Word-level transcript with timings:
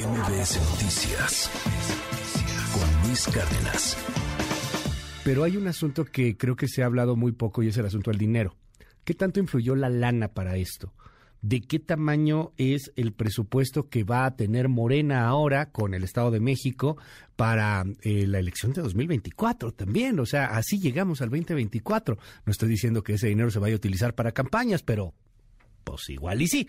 MBS 0.00 0.58
Noticias 0.70 1.50
con 2.72 3.06
Luis 3.06 3.26
Cárdenas. 3.26 3.98
Pero 5.24 5.44
hay 5.44 5.58
un 5.58 5.68
asunto 5.68 6.06
que 6.06 6.38
creo 6.38 6.56
que 6.56 6.68
se 6.68 6.82
ha 6.82 6.86
hablado 6.86 7.16
muy 7.16 7.32
poco 7.32 7.62
y 7.62 7.68
es 7.68 7.76
el 7.76 7.84
asunto 7.84 8.10
del 8.10 8.18
dinero. 8.18 8.56
¿Qué 9.04 9.12
tanto 9.12 9.40
influyó 9.40 9.74
la 9.76 9.90
lana 9.90 10.28
para 10.28 10.56
esto? 10.56 10.94
¿De 11.42 11.60
qué 11.60 11.80
tamaño 11.80 12.52
es 12.56 12.92
el 12.96 13.12
presupuesto 13.12 13.90
que 13.90 14.04
va 14.04 14.24
a 14.24 14.36
tener 14.36 14.70
Morena 14.70 15.26
ahora 15.26 15.70
con 15.70 15.92
el 15.92 16.02
Estado 16.02 16.30
de 16.30 16.40
México 16.40 16.96
para 17.36 17.84
eh, 18.00 18.26
la 18.26 18.38
elección 18.38 18.72
de 18.72 18.80
2024 18.80 19.72
también? 19.72 20.18
O 20.18 20.24
sea, 20.24 20.46
así 20.46 20.80
llegamos 20.80 21.20
al 21.20 21.28
2024. 21.28 22.16
No 22.46 22.50
estoy 22.50 22.70
diciendo 22.70 23.02
que 23.02 23.14
ese 23.14 23.26
dinero 23.26 23.50
se 23.50 23.58
vaya 23.58 23.74
a 23.74 23.76
utilizar 23.76 24.14
para 24.14 24.32
campañas, 24.32 24.82
pero 24.82 25.12
pues 25.84 26.08
igual 26.08 26.40
y 26.40 26.48
sí. 26.48 26.68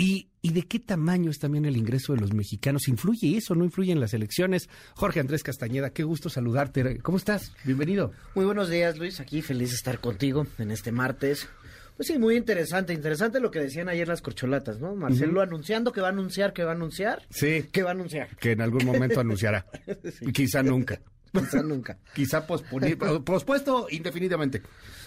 ¿Y, 0.00 0.28
¿Y, 0.42 0.52
de 0.52 0.62
qué 0.62 0.78
tamaño 0.78 1.28
es 1.28 1.40
también 1.40 1.64
el 1.64 1.76
ingreso 1.76 2.14
de 2.14 2.20
los 2.20 2.32
mexicanos? 2.32 2.86
¿Influye 2.86 3.36
eso? 3.36 3.56
¿No 3.56 3.64
influye 3.64 3.90
en 3.90 3.98
las 3.98 4.14
elecciones? 4.14 4.68
Jorge 4.94 5.18
Andrés 5.18 5.42
Castañeda, 5.42 5.90
qué 5.90 6.04
gusto 6.04 6.30
saludarte. 6.30 7.00
¿Cómo 7.00 7.18
estás? 7.18 7.52
Bienvenido. 7.64 8.12
Muy 8.36 8.44
buenos 8.44 8.70
días, 8.70 8.96
Luis. 8.96 9.18
Aquí 9.18 9.42
feliz 9.42 9.70
de 9.70 9.74
estar 9.74 9.98
contigo 9.98 10.46
en 10.58 10.70
este 10.70 10.92
martes. 10.92 11.48
Pues 11.96 12.06
sí, 12.06 12.16
muy 12.16 12.36
interesante. 12.36 12.92
Interesante 12.92 13.40
lo 13.40 13.50
que 13.50 13.58
decían 13.58 13.88
ayer 13.88 14.06
las 14.06 14.22
corcholatas, 14.22 14.78
¿no? 14.78 14.94
Marcelo 14.94 15.40
anunciando 15.40 15.90
que 15.90 16.00
va 16.00 16.06
a 16.06 16.12
anunciar, 16.12 16.52
que 16.52 16.62
va 16.62 16.70
a 16.70 16.74
anunciar. 16.74 17.26
Sí. 17.28 17.64
Que 17.72 17.82
va 17.82 17.90
a 17.90 17.94
anunciar. 17.94 18.36
Que 18.36 18.52
en 18.52 18.60
algún 18.60 18.84
momento 18.84 19.18
anunciará. 19.18 19.66
sí. 20.16 20.26
Quizá 20.32 20.62
nunca. 20.62 21.00
Quizá 21.32 21.60
nunca. 21.64 21.98
Quizá 22.14 22.46
pospuesto 22.46 23.88
indefinidamente. 23.90 24.62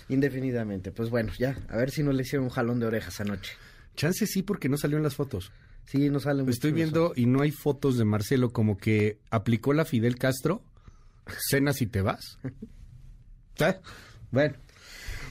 Indefinidamente. 0.10 0.92
Pues 0.92 1.10
bueno, 1.10 1.32
ya, 1.40 1.56
a 1.70 1.78
ver 1.78 1.92
si 1.92 2.04
no 2.04 2.12
le 2.12 2.24
hicieron 2.24 2.44
un 2.44 2.52
jalón 2.52 2.82
de 2.82 2.88
orejas 2.88 3.22
anoche. 3.22 3.54
Chance 3.96 4.26
sí, 4.28 4.44
porque 4.44 4.70
no 4.70 4.78
salió 4.78 4.98
en 4.98 5.04
las 5.04 5.16
fotos. 5.16 5.52
Sí, 5.86 6.10
no 6.10 6.20
salen. 6.20 6.48
Estoy 6.50 6.72
viendo 6.72 7.14
y 7.16 7.26
no 7.26 7.42
hay 7.42 7.52
fotos 7.52 7.98
de 7.98 8.06
Marcelo 8.06 8.52
como 8.52 8.78
que 8.78 9.20
aplicó 9.30 9.74
la 9.74 9.86
Fidel 9.86 10.18
Castro. 10.18 10.64
Cenas 11.50 11.82
y 11.82 11.88
te 11.88 12.02
vas. 12.02 12.40
¿Eh? 13.60 13.80
Bueno. 14.32 14.56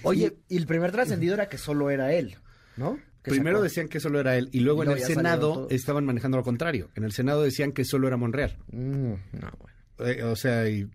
Oye, 0.02 0.36
y, 0.50 0.56
y 0.56 0.58
el 0.58 0.66
primer 0.66 0.92
trascendido 0.92 1.32
era 1.32 1.48
que 1.48 1.56
solo 1.56 1.88
era 1.88 2.12
él, 2.12 2.36
¿no? 2.76 2.98
Primero 3.22 3.56
sacó? 3.56 3.64
decían 3.64 3.88
que 3.88 3.98
solo 3.98 4.20
era 4.20 4.36
él 4.36 4.50
y 4.52 4.60
luego, 4.60 4.82
y 4.82 4.86
luego 4.86 4.98
en 5.00 5.08
el 5.08 5.14
Senado 5.14 5.66
estaban 5.70 6.04
manejando 6.04 6.36
lo 6.36 6.42
contrario. 6.42 6.90
En 6.94 7.04
el 7.04 7.12
Senado 7.12 7.42
decían 7.42 7.72
que 7.72 7.86
solo 7.86 8.08
era 8.08 8.18
Monreal. 8.18 8.58
Mm, 8.72 9.12
no, 9.12 9.50
bueno. 9.58 9.78
Eh, 10.06 10.22
o 10.24 10.36
sea, 10.36 10.68
y, 10.68 10.88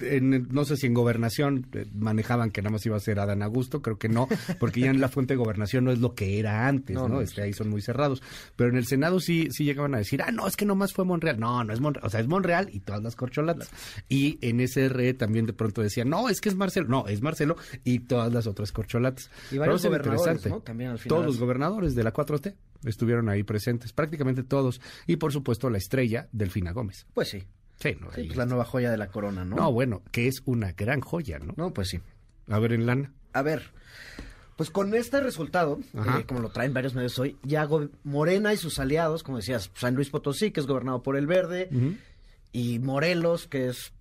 en, 0.00 0.48
no 0.50 0.64
sé 0.64 0.76
si 0.76 0.86
en 0.86 0.94
gobernación 0.94 1.66
eh, 1.72 1.86
manejaban 1.94 2.50
que 2.50 2.62
nada 2.62 2.72
más 2.72 2.86
iba 2.86 2.96
a 2.96 3.00
ser 3.00 3.18
Adán 3.20 3.42
Augusto, 3.42 3.82
creo 3.82 3.98
que 3.98 4.08
no, 4.08 4.28
porque 4.58 4.80
ya 4.80 4.90
en 4.90 5.00
la 5.00 5.08
fuente 5.08 5.34
de 5.34 5.38
gobernación 5.38 5.84
no 5.84 5.92
es 5.92 6.00
lo 6.00 6.14
que 6.14 6.38
era 6.38 6.66
antes, 6.66 6.94
¿no? 6.94 7.08
¿no? 7.08 7.20
Este, 7.20 7.42
ahí 7.42 7.52
son 7.52 7.68
muy 7.68 7.82
cerrados. 7.82 8.22
Pero 8.56 8.70
en 8.70 8.76
el 8.76 8.86
Senado 8.86 9.20
sí, 9.20 9.48
sí 9.50 9.64
llegaban 9.64 9.94
a 9.94 9.98
decir, 9.98 10.22
ah, 10.22 10.30
no, 10.30 10.46
es 10.46 10.56
que 10.56 10.64
nomás 10.64 10.92
fue 10.92 11.04
Monreal. 11.04 11.38
No, 11.38 11.64
no 11.64 11.72
es 11.72 11.80
Monreal, 11.80 12.06
o 12.06 12.10
sea, 12.10 12.20
es 12.20 12.28
Monreal 12.28 12.68
y 12.72 12.80
todas 12.80 13.02
las 13.02 13.16
corcholatas. 13.16 13.70
Y 14.08 14.38
en 14.40 14.66
SRE 14.66 15.14
también 15.14 15.46
de 15.46 15.52
pronto 15.52 15.82
decían, 15.82 16.08
no, 16.08 16.28
es 16.28 16.40
que 16.40 16.48
es 16.48 16.56
Marcelo. 16.56 16.88
No, 16.88 17.06
es 17.06 17.22
Marcelo 17.22 17.56
y 17.84 18.00
todas 18.00 18.32
las 18.32 18.46
otras 18.46 18.72
corcholatas. 18.72 19.30
Y 19.50 19.58
varios 19.58 19.84
gobernadores, 19.84 20.46
¿no? 20.46 20.60
También 20.60 20.90
al 20.90 20.98
final. 20.98 21.08
Todos 21.08 21.26
los 21.26 21.38
gobernadores 21.38 21.94
de 21.94 22.04
la 22.04 22.12
4T 22.12 22.54
estuvieron 22.84 23.28
ahí 23.28 23.42
presentes, 23.42 23.92
prácticamente 23.92 24.42
todos. 24.42 24.80
Y 25.06 25.16
por 25.16 25.32
supuesto 25.32 25.70
la 25.70 25.78
estrella, 25.78 26.28
Delfina 26.32 26.72
Gómez. 26.72 27.06
Pues 27.14 27.28
sí. 27.28 27.44
Sí, 27.82 27.96
no, 28.00 28.12
sí, 28.12 28.24
pues 28.24 28.36
la 28.36 28.46
nueva 28.46 28.64
joya 28.64 28.90
de 28.92 28.96
la 28.96 29.08
corona, 29.08 29.44
¿no? 29.44 29.56
No, 29.56 29.72
bueno, 29.72 30.02
que 30.12 30.28
es 30.28 30.42
una 30.44 30.72
gran 30.72 31.00
joya, 31.00 31.40
¿no? 31.40 31.52
No, 31.56 31.72
pues 31.72 31.88
sí. 31.88 32.00
A 32.48 32.58
ver, 32.60 32.72
en 32.72 32.86
lana. 32.86 33.12
A 33.32 33.42
ver, 33.42 33.72
pues 34.56 34.70
con 34.70 34.94
este 34.94 35.20
resultado, 35.20 35.80
eh, 35.92 36.24
como 36.26 36.40
lo 36.40 36.50
traen 36.50 36.72
varios 36.72 36.94
medios 36.94 37.18
hoy, 37.18 37.36
ya 37.42 37.68
Morena 38.04 38.52
y 38.52 38.56
sus 38.56 38.78
aliados, 38.78 39.24
como 39.24 39.38
decías, 39.38 39.70
San 39.74 39.96
Luis 39.96 40.10
Potosí, 40.10 40.52
que 40.52 40.60
es 40.60 40.66
gobernado 40.66 41.02
por 41.02 41.16
el 41.16 41.26
Verde, 41.26 41.68
uh 41.72 41.74
-huh. 41.74 41.96
y 42.52 42.78
Morelos, 42.78 43.48
que 43.48 43.68
es 43.68 43.92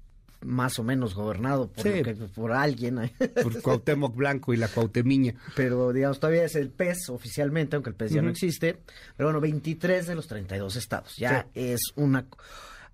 más 0.41 0.77
o 0.79 0.83
menos 0.83 1.15
gobernado 1.15 1.67
por, 1.71 1.83
sí. 1.83 2.03
que, 2.03 2.13
por 2.13 2.51
alguien. 2.51 3.11
Por 3.43 3.61
Cuauhtémoc 3.61 4.15
Blanco 4.15 4.53
y 4.53 4.57
la 4.57 4.67
Cuauhtemiña. 4.67 5.35
Pero, 5.55 5.93
digamos, 5.93 6.19
todavía 6.19 6.43
es 6.45 6.55
el 6.55 6.69
PES 6.69 7.09
oficialmente, 7.09 7.75
aunque 7.75 7.91
el 7.91 7.95
PES 7.95 8.11
uh 8.11 8.13
-huh. 8.13 8.15
ya 8.17 8.21
no 8.23 8.29
existe. 8.29 8.77
Pero 9.17 9.27
bueno, 9.29 9.39
23 9.39 10.07
de 10.07 10.15
los 10.15 10.27
32 10.27 10.75
estados. 10.75 11.15
Ya 11.17 11.43
sí. 11.43 11.49
es 11.53 11.79
una... 11.95 12.25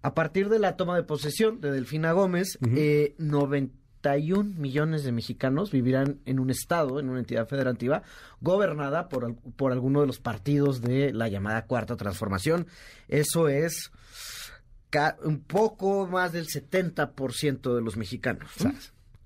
A 0.01 0.13
partir 0.13 0.49
de 0.49 0.59
la 0.59 0.77
toma 0.77 0.95
de 0.95 1.03
posesión 1.03 1.59
de 1.59 1.71
Delfina 1.71 2.11
Gómez, 2.11 2.57
uh 2.61 2.65
-huh. 2.65 2.77
eh, 2.77 3.15
91 3.17 4.53
millones 4.57 5.03
de 5.03 5.11
mexicanos 5.11 5.71
vivirán 5.71 6.19
en 6.25 6.39
un 6.39 6.49
estado, 6.49 6.99
en 6.99 7.09
una 7.09 7.19
entidad 7.19 7.47
federativa, 7.47 8.03
gobernada 8.39 9.09
por, 9.09 9.35
por 9.55 9.71
alguno 9.71 10.01
de 10.01 10.07
los 10.07 10.19
partidos 10.19 10.81
de 10.81 11.13
la 11.13 11.27
llamada 11.27 11.65
Cuarta 11.65 11.97
Transformación. 11.97 12.67
Eso 13.07 13.49
es 13.49 13.91
un 15.23 15.39
poco 15.41 16.07
más 16.07 16.31
del 16.31 16.47
70% 16.47 17.75
de 17.75 17.81
los 17.81 17.97
mexicanos. 17.97 18.49
¿no? 18.63 18.73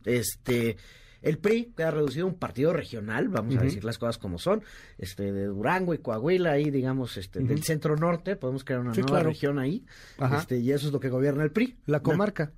Este, 0.05 0.77
el 1.21 1.37
PRI 1.37 1.73
queda 1.75 1.91
reducido 1.91 2.25
a 2.25 2.29
un 2.29 2.35
partido 2.35 2.73
regional, 2.73 3.29
vamos 3.29 3.53
uh 3.53 3.57
-huh. 3.57 3.61
a 3.61 3.63
decir 3.63 3.83
las 3.83 3.97
cosas 3.97 4.17
como 4.17 4.37
son, 4.37 4.63
este, 4.97 5.31
de 5.31 5.45
Durango 5.45 5.93
y 5.93 5.99
Coahuila, 5.99 6.51
ahí 6.51 6.71
digamos, 6.71 7.17
este, 7.17 7.39
uh 7.39 7.43
-huh. 7.43 7.47
del 7.47 7.63
centro 7.63 7.95
norte, 7.95 8.35
podemos 8.35 8.63
crear 8.63 8.81
una 8.81 8.93
sí, 8.93 9.01
nueva 9.01 9.17
claro. 9.17 9.29
región 9.29 9.59
ahí, 9.59 9.85
este, 10.37 10.57
y 10.57 10.71
eso 10.71 10.87
es 10.87 10.93
lo 10.93 10.99
que 10.99 11.09
gobierna 11.09 11.43
el 11.43 11.51
PRI. 11.51 11.77
La 11.85 12.01
comarca. 12.01 12.51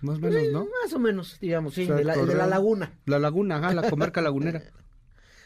No. 0.00 0.12
Más 0.12 0.18
o 0.18 0.20
menos, 0.20 0.52
¿no? 0.52 0.68
Más 0.82 0.92
o 0.92 0.98
menos, 0.98 1.38
digamos, 1.40 1.74
sí, 1.74 1.84
o 1.84 1.86
sea, 1.86 1.96
de, 1.96 2.04
la, 2.04 2.16
de, 2.16 2.34
la, 2.34 2.46
laguna. 2.46 2.92
La 3.06 3.20
laguna, 3.20 3.56
ajá, 3.58 3.72
la 3.72 3.82
comarca 3.90 4.20
lagunera. 4.20 4.62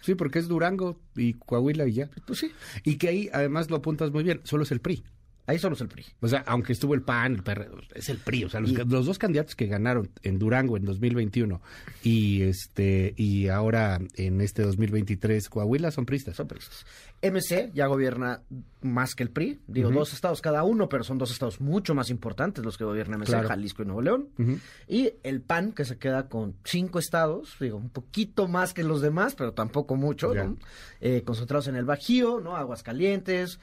Sí, 0.01 0.15
porque 0.15 0.39
es 0.39 0.49
Durango 0.49 0.99
y 1.15 1.35
Coahuila 1.35 1.87
y 1.87 1.93
ya. 1.93 2.11
Pues 2.27 2.39
sí. 2.39 2.53
Y 2.85 2.97
que 2.97 3.09
ahí, 3.09 3.31
además, 3.33 3.71
lo 3.71 3.77
apuntas 3.77 4.13
muy 4.13 4.23
bien, 4.23 4.41
solo 4.45 4.63
es 4.63 4.71
el 4.73 4.81
PRI. 4.81 5.05
Ahí 5.47 5.59
solo 5.59 5.75
es 5.75 5.81
el 5.81 5.89
PRI. 5.89 6.05
O 6.21 6.29
sea, 6.29 6.43
aunque 6.47 6.73
estuvo 6.73 6.95
el 6.95 7.03
PAN, 7.03 7.37
el 7.37 7.43
PR, 7.43 7.69
es 7.95 8.09
el 8.09 8.19
PRI. 8.19 8.45
O 8.45 8.49
sea, 8.49 8.61
los, 8.61 8.71
y, 8.71 8.75
los, 8.75 9.07
dos 9.07 9.19
candidatos 9.19 9.55
que 9.55 9.67
ganaron 9.67 10.11
en 10.23 10.39
Durango 10.39 10.77
en 10.77 10.84
2021 10.84 11.61
y 12.03 12.43
este 12.43 13.15
y 13.17 13.49
ahora 13.49 14.01
en 14.15 14.41
este 14.41 14.62
2023 14.62 15.49
Coahuila 15.49 15.91
son 15.91 16.05
pristas. 16.05 16.37
Son 16.37 16.49
pristas. 16.49 16.84
MC 17.23 17.73
ya 17.73 17.87
gobierna 17.87 18.43
más 18.83 19.15
que 19.15 19.23
el 19.23 19.31
PRI. 19.31 19.61
Digo, 19.67 19.89
uh 19.89 19.93
-huh. 19.93 19.97
dos 19.97 20.12
estados 20.12 20.41
cada 20.41 20.65
uno, 20.65 20.89
pero 20.89 21.05
son 21.05 21.19
dos 21.19 21.31
estados 21.31 21.61
mucho 21.61 21.95
más 21.95 22.11
importantes 22.11 22.65
los 22.65 22.77
que 22.77 22.84
gobierna 22.84 23.17
MC, 23.17 23.27
claro. 23.27 23.49
Jalisco 23.49 23.83
y 23.83 23.87
Nuevo 23.87 24.03
León. 24.03 24.28
Uh 24.39 24.43
-huh. 24.43 24.61
Y 24.89 25.13
el 25.23 25.41
PAN, 25.41 25.73
que 25.73 25.84
se 25.84 25.97
queda 25.97 26.28
con 26.28 26.57
cinco 26.65 26.99
estados, 26.99 27.57
digo, 27.61 27.77
un 27.77 27.91
poquito 27.91 28.49
más 28.49 28.75
que 28.75 28.83
los 28.83 29.01
demás, 29.01 29.34
pero 29.34 29.53
tampoco 29.53 29.97
mucho, 29.97 30.34
¿no? 30.34 30.57
eh, 31.01 31.23
concentrados 31.25 31.69
en 31.69 31.77
el 31.77 31.84
Bajío, 31.84 32.41
¿no? 32.41 32.57
Aguascalientes, 32.57 33.61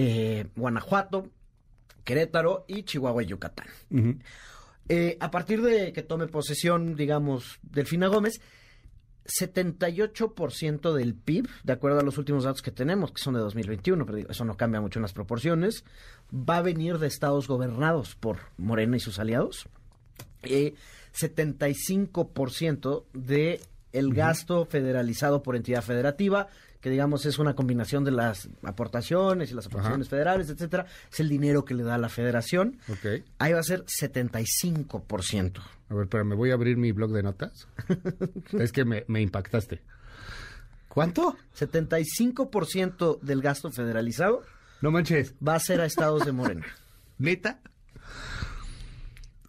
eh, 0.00 0.46
Guanajuato, 0.54 1.28
Querétaro 2.04 2.64
y 2.68 2.84
Chihuahua 2.84 3.24
y 3.24 3.26
Yucatán. 3.26 3.66
Uh 3.90 3.96
-huh. 3.96 4.18
eh, 4.88 5.16
a 5.18 5.30
partir 5.32 5.60
de 5.60 5.92
que 5.92 6.04
tome 6.04 6.28
posesión, 6.28 6.94
digamos, 6.94 7.58
Delfina 7.62 8.06
Gómez, 8.06 8.40
78% 9.26 10.94
del 10.94 11.14
PIB, 11.16 11.48
de 11.64 11.72
acuerdo 11.72 11.98
a 11.98 12.04
los 12.04 12.16
últimos 12.16 12.44
datos 12.44 12.62
que 12.62 12.70
tenemos, 12.70 13.10
que 13.10 13.20
son 13.20 13.34
de 13.34 13.40
2021, 13.40 14.06
pero 14.06 14.16
digo, 14.16 14.30
eso 14.30 14.44
no 14.44 14.56
cambia 14.56 14.80
mucho 14.80 15.00
en 15.00 15.02
las 15.02 15.12
proporciones, 15.12 15.84
va 16.32 16.58
a 16.58 16.62
venir 16.62 16.98
de 16.98 17.08
estados 17.08 17.48
gobernados 17.48 18.14
por 18.14 18.38
Morena 18.56 18.96
y 18.96 19.00
sus 19.00 19.18
aliados. 19.18 19.68
Eh, 20.44 20.74
75% 21.12 23.04
de 23.12 23.60
el 23.92 24.14
gasto 24.14 24.60
uh 24.60 24.64
-huh. 24.64 24.68
federalizado 24.68 25.42
por 25.42 25.56
entidad 25.56 25.82
federativa, 25.82 26.46
que 26.80 26.90
digamos 26.90 27.26
es 27.26 27.38
una 27.38 27.54
combinación 27.54 28.04
de 28.04 28.12
las 28.12 28.48
aportaciones 28.62 29.50
y 29.50 29.54
las 29.54 29.66
aportaciones 29.66 30.06
Ajá. 30.06 30.16
federales, 30.16 30.50
etcétera, 30.50 30.86
es 31.10 31.20
el 31.20 31.28
dinero 31.28 31.64
que 31.64 31.74
le 31.74 31.82
da 31.82 31.98
la 31.98 32.08
federación. 32.08 32.78
Okay. 32.88 33.24
Ahí 33.38 33.52
va 33.52 33.60
a 33.60 33.64
ser 33.64 33.84
75%. 33.84 35.62
A 35.88 35.94
ver, 35.94 36.08
pero 36.08 36.24
me 36.24 36.34
voy 36.34 36.50
a 36.50 36.54
abrir 36.54 36.76
mi 36.76 36.92
blog 36.92 37.12
de 37.12 37.22
notas. 37.22 37.68
es 38.58 38.72
que 38.72 38.84
me, 38.84 39.04
me 39.08 39.20
impactaste. 39.20 39.82
¿Cuánto? 40.88 41.36
75% 41.58 43.20
del 43.20 43.42
gasto 43.42 43.70
federalizado. 43.70 44.42
No 44.80 44.90
manches. 44.90 45.34
Va 45.46 45.54
a 45.54 45.60
ser 45.60 45.80
a 45.80 45.86
estados 45.86 46.24
de 46.24 46.32
Morena. 46.32 46.66
¿Neta? 47.18 47.60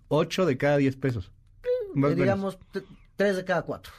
8 0.09 0.45
de 0.45 0.57
cada 0.57 0.77
10 0.77 0.95
pesos. 0.97 1.31
Más 1.93 2.15
digamos, 2.15 2.57
3 3.15 3.35
de 3.37 3.45
cada 3.45 3.61
4. 3.61 3.93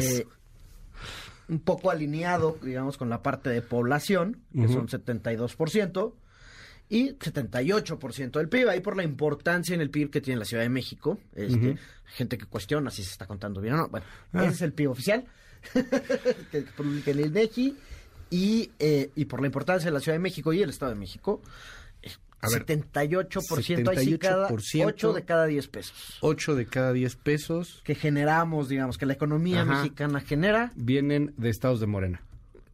Eh, 0.00 0.26
un 1.48 1.60
poco 1.60 1.90
alineado, 1.90 2.58
digamos, 2.62 2.96
con 2.96 3.08
la 3.08 3.22
parte 3.22 3.50
de 3.50 3.62
población, 3.62 4.42
que 4.52 4.60
uh 4.60 4.64
-huh. 4.64 4.72
son 4.72 4.88
72%, 4.88 6.14
y 6.88 7.10
78% 7.14 8.38
del 8.38 8.48
PIB, 8.48 8.68
ahí 8.68 8.80
por 8.80 8.96
la 8.96 9.04
importancia 9.04 9.74
en 9.74 9.80
el 9.80 9.90
PIB 9.90 10.10
que 10.10 10.20
tiene 10.20 10.40
la 10.40 10.44
Ciudad 10.44 10.64
de 10.64 10.68
México. 10.68 11.18
Este, 11.34 11.54
uh 11.54 11.74
-huh. 11.74 11.78
Gente 12.06 12.36
que 12.36 12.46
cuestiona 12.46 12.90
si 12.90 13.04
se 13.04 13.12
está 13.12 13.26
contando 13.26 13.60
bien 13.60 13.74
o 13.74 13.76
no. 13.76 13.88
Bueno, 13.88 14.06
ah. 14.32 14.44
ese 14.44 14.54
es 14.54 14.62
el 14.62 14.72
PIB 14.72 14.90
oficial, 14.90 15.24
que 16.50 16.62
publica 16.76 17.12
el 17.12 17.20
INEGI, 17.20 17.76
y, 18.30 18.70
eh, 18.78 19.10
y 19.14 19.24
por 19.24 19.40
la 19.40 19.46
importancia 19.46 19.86
de 19.86 19.92
la 19.92 20.00
Ciudad 20.00 20.16
de 20.16 20.20
México 20.20 20.52
y 20.52 20.62
el 20.62 20.70
Estado 20.70 20.92
de 20.92 20.98
México, 20.98 21.40
a 22.42 22.48
ver, 22.48 22.64
78%, 22.64 23.28
78% 23.28 23.88
ahí 23.96 24.04
sí 24.04 24.18
cada 24.18 24.48
8 24.50 25.12
de 25.12 25.24
cada 25.24 25.46
10 25.46 25.68
pesos. 25.68 26.18
8 26.20 26.54
de 26.54 26.66
cada 26.66 26.92
10 26.92 27.16
pesos. 27.16 27.82
Que 27.84 27.94
generamos, 27.94 28.68
digamos, 28.68 28.96
que 28.98 29.06
la 29.06 29.12
economía 29.12 29.62
Ajá. 29.62 29.82
mexicana 29.82 30.20
genera. 30.20 30.72
Vienen 30.74 31.34
de 31.36 31.50
estados 31.50 31.80
de 31.80 31.86
Morena. 31.86 32.22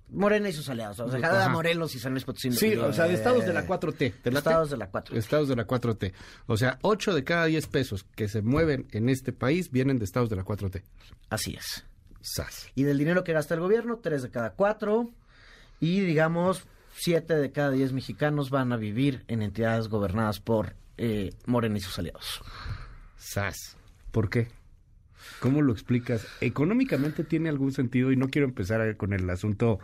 Morena 0.09 0.49
y 0.49 0.53
sus 0.53 0.69
aliados. 0.69 1.01
O 1.01 1.11
sea, 1.11 1.21
cada 1.21 1.49
Morelos 1.49 1.95
y 1.97 1.99
San 1.99 2.13
Luis 2.13 2.25
Potosí. 2.25 2.53
Sí, 2.53 2.77
o 2.77 2.93
sea, 2.93 3.09
de 3.09 3.15
estados 3.15 3.45
de 3.45 3.53
la 3.53 3.67
4T. 3.67 4.15
De 4.23 4.31
estados 4.31 4.71
de 4.71 4.77
la 4.77 4.91
4T. 4.91 5.17
Estados 5.17 5.49
de 5.49 5.57
la 5.57 5.67
4T. 5.67 6.13
O 6.47 6.57
sea, 6.57 6.79
8 6.83 7.15
de 7.15 7.25
cada 7.25 7.47
10 7.47 7.67
pesos 7.67 8.07
que 8.15 8.29
se 8.29 8.43
mueven 8.43 8.87
en 8.93 9.09
este 9.09 9.33
país 9.33 9.71
vienen 9.73 9.99
de 9.99 10.05
estados 10.05 10.31
de 10.31 10.37
la 10.37 10.45
4T. 10.45 10.83
Así 11.29 11.55
es. 11.55 11.85
Sas. 12.21 12.69
Y 12.75 12.85
del 12.85 12.99
dinero 12.99 13.25
que 13.25 13.33
gasta 13.33 13.55
el 13.55 13.61
gobierno, 13.61 13.99
3 14.01 14.23
de 14.23 14.31
cada 14.31 14.51
4. 14.51 15.11
Y 15.81 16.01
digamos, 16.01 16.63
7 16.99 17.35
de 17.35 17.53
cada 17.53 17.71
10 17.71 17.93
mexicanos 17.93 18.51
van 18.51 18.73
a 18.73 18.77
vivir 18.77 19.25
en 19.29 19.43
entidades 19.43 19.89
gobernadas 19.89 20.41
por 20.41 20.75
eh, 20.97 21.31
Morena 21.47 21.77
y 21.77 21.81
sus 21.81 21.99
aliados. 21.99 22.43
Sas. 23.17 23.77
¿Por 24.11 24.31
qué? 24.31 24.49
¿Cómo 25.41 25.61
lo 25.61 25.73
explicas? 25.73 26.27
¿Económicamente 26.41 27.23
tiene 27.23 27.51
algún 27.51 27.73
sentido? 27.73 28.13
Y 28.13 28.17
no 28.17 28.29
quiero 28.29 28.47
empezar 28.47 28.97
con 28.97 29.13
el 29.13 29.29
asunto, 29.29 29.79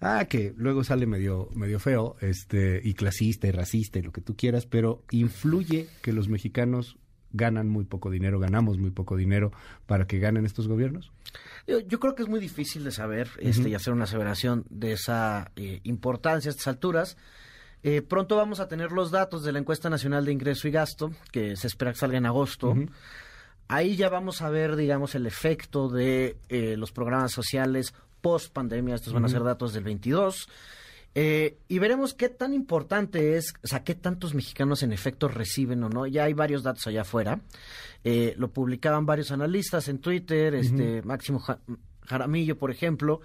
ah, 0.00 0.24
que 0.24 0.52
luego 0.56 0.82
sale 0.82 1.06
medio, 1.06 1.48
medio 1.54 1.78
feo, 1.78 2.16
este, 2.20 2.80
y 2.82 2.94
clasista 2.94 3.46
y 3.46 3.52
racista 3.52 4.00
y 4.00 4.02
lo 4.02 4.12
que 4.12 4.20
tú 4.20 4.36
quieras, 4.36 4.66
pero 4.66 5.04
influye 5.10 5.88
que 6.02 6.12
los 6.12 6.28
mexicanos 6.28 6.98
ganan 7.34 7.68
muy 7.68 7.84
poco 7.84 8.10
dinero, 8.10 8.38
ganamos 8.38 8.78
muy 8.78 8.90
poco 8.90 9.16
dinero 9.16 9.52
para 9.86 10.06
que 10.06 10.18
ganen 10.18 10.46
estos 10.46 10.66
gobiernos? 10.66 11.12
Yo, 11.66 12.00
creo 12.00 12.14
que 12.14 12.22
es 12.22 12.28
muy 12.28 12.40
difícil 12.40 12.84
de 12.84 12.92
saber 12.92 13.28
este, 13.38 13.68
y 13.68 13.74
hacer 13.74 13.92
una 13.92 14.04
aseveración 14.04 14.64
de 14.70 14.92
esa 14.92 15.50
eh, 15.56 15.80
importancia 15.82 16.48
a 16.48 16.52
estas 16.52 16.68
alturas. 16.68 17.16
Eh, 17.82 18.00
pronto 18.00 18.36
vamos 18.36 18.60
a 18.60 18.68
tener 18.68 18.92
los 18.92 19.10
datos 19.10 19.44
de 19.44 19.52
la 19.52 19.58
encuesta 19.58 19.90
nacional 19.90 20.24
de 20.24 20.32
ingreso 20.32 20.68
y 20.68 20.70
gasto, 20.70 21.12
que 21.32 21.56
se 21.56 21.66
espera 21.66 21.92
que 21.92 21.98
salga 21.98 22.16
en 22.16 22.26
agosto. 22.26 22.74
Ahí 23.66 23.96
ya 23.96 24.08
vamos 24.08 24.42
a 24.42 24.50
ver, 24.50 24.76
digamos, 24.76 25.14
el 25.14 25.26
efecto 25.26 25.88
de 25.88 26.36
eh, 26.48 26.76
los 26.76 26.92
programas 26.92 27.32
sociales 27.32 27.94
post 28.20 28.52
pandemia. 28.52 28.94
Estos 28.94 29.12
van 29.12 29.24
a 29.24 29.28
ser 29.28 29.42
datos 29.42 29.72
del 29.72 29.84
22. 29.84 30.48
Eh, 31.14 31.58
y 31.68 31.78
veremos 31.78 32.14
qué 32.14 32.28
tan 32.28 32.54
importante 32.54 33.36
es, 33.36 33.54
o 33.62 33.66
sea, 33.66 33.84
qué 33.84 33.94
tantos 33.94 34.34
mexicanos 34.34 34.82
en 34.82 34.92
efecto 34.92 35.28
reciben 35.28 35.82
o 35.84 35.88
no. 35.88 36.06
Ya 36.06 36.24
hay 36.24 36.32
varios 36.32 36.62
datos 36.62 36.86
allá 36.86 37.02
afuera. 37.02 37.40
Eh, 38.02 38.34
lo 38.36 38.52
publicaban 38.52 39.06
varios 39.06 39.30
analistas 39.30 39.88
en 39.88 39.98
Twitter, 39.98 40.54
este 40.54 41.02
Máximo 41.02 41.42
Jaramillo, 42.02 42.58
por 42.58 42.70
ejemplo, 42.70 43.20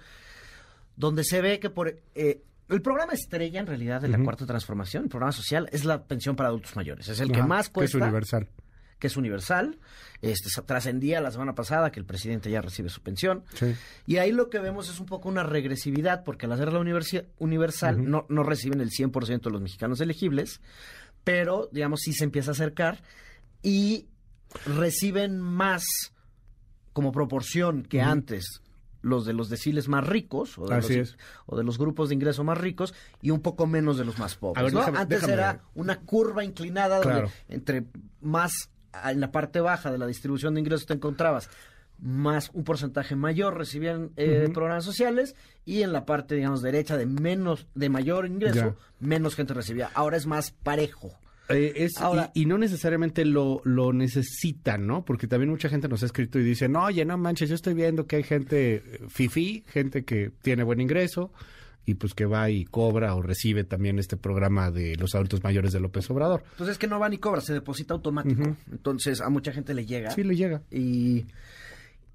donde 0.96 1.24
se 1.24 1.40
ve 1.40 1.58
que 1.58 1.70
por 1.70 2.00
el 2.14 2.82
programa 2.82 3.12
estrella 3.12 3.60
en 3.60 3.66
realidad 3.66 4.00
de 4.00 4.08
la 4.08 4.22
cuarta 4.22 4.46
transformación, 4.46 5.04
el 5.04 5.08
programa 5.10 5.32
social, 5.32 5.68
es 5.72 5.84
la 5.84 6.04
pensión 6.04 6.36
para 6.36 6.48
adultos 6.48 6.76
mayores. 6.76 7.08
Es 7.08 7.20
el 7.20 7.32
que 7.32 7.42
más 7.42 7.68
cuesta. 7.68 7.98
es 7.98 8.02
universal 8.02 8.48
que 9.00 9.08
es 9.08 9.16
universal. 9.16 9.78
Este, 10.22 10.48
trascendía 10.62 11.20
la 11.20 11.32
semana 11.32 11.54
pasada 11.54 11.90
que 11.90 11.98
el 11.98 12.06
presidente 12.06 12.50
ya 12.50 12.60
recibe 12.60 12.90
su 12.90 13.02
pensión. 13.02 13.42
Y 14.06 14.18
ahí 14.18 14.30
lo 14.30 14.50
que 14.50 14.60
vemos 14.60 14.88
es 14.88 15.00
un 15.00 15.06
poco 15.06 15.28
una 15.28 15.42
regresividad, 15.42 16.22
porque 16.22 16.46
al 16.46 16.52
hacer 16.52 16.72
la 16.72 16.78
universal 16.78 18.08
no, 18.08 18.26
no 18.28 18.42
reciben 18.44 18.80
el 18.80 18.90
100% 18.90 19.40
de 19.40 19.50
los 19.50 19.60
mexicanos 19.60 20.00
elegibles, 20.00 20.60
pero, 21.24 21.68
digamos, 21.72 22.00
sí 22.00 22.12
se 22.12 22.24
empieza 22.24 22.50
a 22.50 22.52
acercar 22.52 23.02
y 23.62 24.06
reciben 24.64 25.40
más 25.40 25.84
como 26.92 27.12
proporción 27.12 27.82
que 27.82 28.00
antes 28.00 28.62
los 29.02 29.24
de 29.24 29.32
los 29.32 29.48
deciles 29.48 29.88
más 29.88 30.06
ricos 30.06 30.58
o 30.58 30.66
de, 30.66 30.76
los, 30.76 31.16
o 31.46 31.56
de 31.56 31.64
los 31.64 31.78
grupos 31.78 32.08
de 32.08 32.14
ingreso 32.14 32.44
más 32.44 32.58
ricos 32.58 32.94
y 33.22 33.30
un 33.30 33.40
poco 33.40 33.66
menos 33.66 33.96
de 33.96 34.04
los 34.04 34.18
más 34.18 34.36
pobres. 34.36 34.74
Antes 34.74 35.22
era 35.22 35.62
una 35.74 36.00
curva 36.00 36.44
inclinada 36.44 37.00
donde 37.00 37.30
entre 37.48 37.86
más 38.20 38.70
en 39.04 39.20
la 39.20 39.30
parte 39.30 39.60
baja 39.60 39.90
de 39.90 39.98
la 39.98 40.06
distribución 40.06 40.54
de 40.54 40.60
ingresos 40.60 40.86
te 40.86 40.94
encontrabas 40.94 41.50
más 41.98 42.50
un 42.54 42.64
porcentaje 42.64 43.14
mayor 43.14 43.58
recibían 43.58 44.10
eh, 44.16 44.48
programas 44.52 44.84
sociales 44.84 45.36
y 45.66 45.82
en 45.82 45.92
la 45.92 46.06
parte 46.06 46.34
digamos 46.34 46.62
derecha 46.62 46.96
de 46.96 47.06
menos 47.06 47.66
de 47.74 47.88
mayor 47.88 48.26
ingreso 48.26 48.76
menos 49.00 49.34
gente 49.34 49.54
recibía. 49.54 49.90
Ahora 49.94 50.16
es 50.16 50.26
más 50.26 50.50
parejo. 50.50 51.12
Eh, 51.52 51.88
y, 52.34 52.46
no 52.46 52.58
necesariamente 52.58 53.24
lo, 53.24 53.60
lo 53.64 53.92
necesitan, 53.92 54.86
¿no? 54.86 55.04
Porque 55.04 55.26
también 55.26 55.50
mucha 55.50 55.68
gente 55.68 55.88
nos 55.88 56.04
ha 56.04 56.06
escrito 56.06 56.38
y 56.38 56.44
dice, 56.44 56.68
no, 56.68 56.84
oye, 56.84 57.04
no 57.04 57.18
manches, 57.18 57.48
yo 57.48 57.56
estoy 57.56 57.74
viendo 57.74 58.06
que 58.06 58.16
hay 58.16 58.22
gente 58.22 58.74
eh, 58.76 59.00
fifi, 59.08 59.64
gente 59.66 60.04
que 60.04 60.30
tiene 60.42 60.62
buen 60.62 60.80
ingreso, 60.80 61.32
y 61.86 61.94
pues 61.94 62.14
que 62.14 62.26
va 62.26 62.50
y 62.50 62.64
cobra 62.64 63.14
o 63.14 63.22
recibe 63.22 63.64
también 63.64 63.98
este 63.98 64.16
programa 64.16 64.70
de 64.70 64.96
los 64.96 65.14
adultos 65.14 65.42
mayores 65.42 65.72
de 65.72 65.80
López 65.80 66.08
Obrador. 66.10 66.44
Pues 66.56 66.70
es 66.70 66.78
que 66.78 66.86
no 66.86 66.98
va 66.98 67.08
ni 67.08 67.18
cobra, 67.18 67.40
se 67.40 67.52
deposita 67.52 67.94
automático. 67.94 68.56
Entonces 68.70 69.20
a 69.20 69.28
mucha 69.28 69.52
gente 69.52 69.74
le 69.74 69.86
llega. 69.86 70.10
Sí, 70.10 70.22
le 70.22 70.36
llega. 70.36 70.62
Y, 70.70 71.26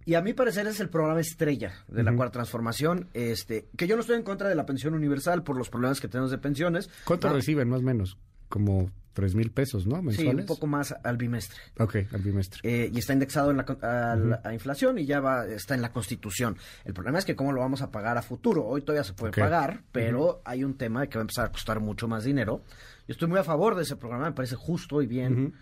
y 0.06 0.14
a 0.14 0.22
mi 0.22 0.34
parecer 0.34 0.68
es 0.68 0.80
el 0.80 0.90
programa 0.90 1.20
estrella 1.20 1.74
de 1.88 2.04
la 2.04 2.16
cuarta 2.16 2.34
transformación, 2.34 3.10
este, 3.14 3.68
que 3.76 3.88
yo 3.88 3.96
no 3.96 4.02
estoy 4.02 4.18
en 4.18 4.24
contra 4.24 4.48
de 4.48 4.56
la 4.56 4.66
pensión 4.66 4.94
universal 4.94 5.44
por 5.44 5.58
los 5.58 5.70
problemas 5.70 6.00
que 6.00 6.08
tenemos 6.08 6.32
de 6.32 6.38
pensiones. 6.38 6.90
¿Cuánto 7.04 7.30
reciben 7.30 7.70
más 7.70 7.80
o 7.80 7.84
menos? 7.84 8.18
Como 8.48 8.92
tres 9.16 9.34
mil 9.34 9.50
pesos, 9.50 9.88
¿no? 9.88 10.02
Mensuales. 10.02 10.34
Sí, 10.34 10.42
un 10.42 10.46
poco 10.46 10.68
más 10.68 10.94
al 11.04 11.16
bimestre. 11.16 11.58
Ok, 11.80 11.96
al 12.12 12.22
bimestre. 12.22 12.60
Eh, 12.64 12.92
y 12.94 13.00
está 13.00 13.14
indexado 13.14 13.50
en 13.50 13.58
la, 13.58 13.64
a, 13.64 14.16
la 14.16 14.54
inflación 14.54 15.00
y 15.00 15.06
ya 15.06 15.22
va, 15.22 15.48
está 15.48 15.74
en 15.74 15.82
la 15.82 15.92
Constitución. 15.92 16.58
El 16.84 16.94
problema 16.94 17.18
es 17.18 17.26
que 17.26 17.36
cómo 17.36 17.54
lo 17.54 17.62
vamos 17.62 17.82
a 17.82 17.92
pagar 17.92 18.18
a 18.18 18.22
futuro. 18.22 18.66
Hoy 18.66 18.82
todavía 18.82 19.06
se 19.06 19.14
puede 19.14 19.32
pagar, 19.32 19.84
pero 19.94 20.42
hay 20.44 20.66
un 20.66 20.78
tema 20.78 21.02
de 21.02 21.10
que 21.10 21.18
va 21.18 21.22
a 21.22 21.24
empezar 21.24 21.46
a 21.46 21.52
costar 21.52 21.80
mucho 21.80 22.10
más 22.10 22.26
dinero. 22.26 22.62
Yo 23.08 23.14
estoy 23.14 23.30
muy 23.30 23.40
a 23.40 23.46
favor 23.46 23.76
de 23.76 23.84
ese 23.84 23.96
programa, 23.96 24.26
me 24.26 24.34
parece 24.34 24.56
justo 24.56 25.02
y 25.02 25.08
bien, 25.08 25.54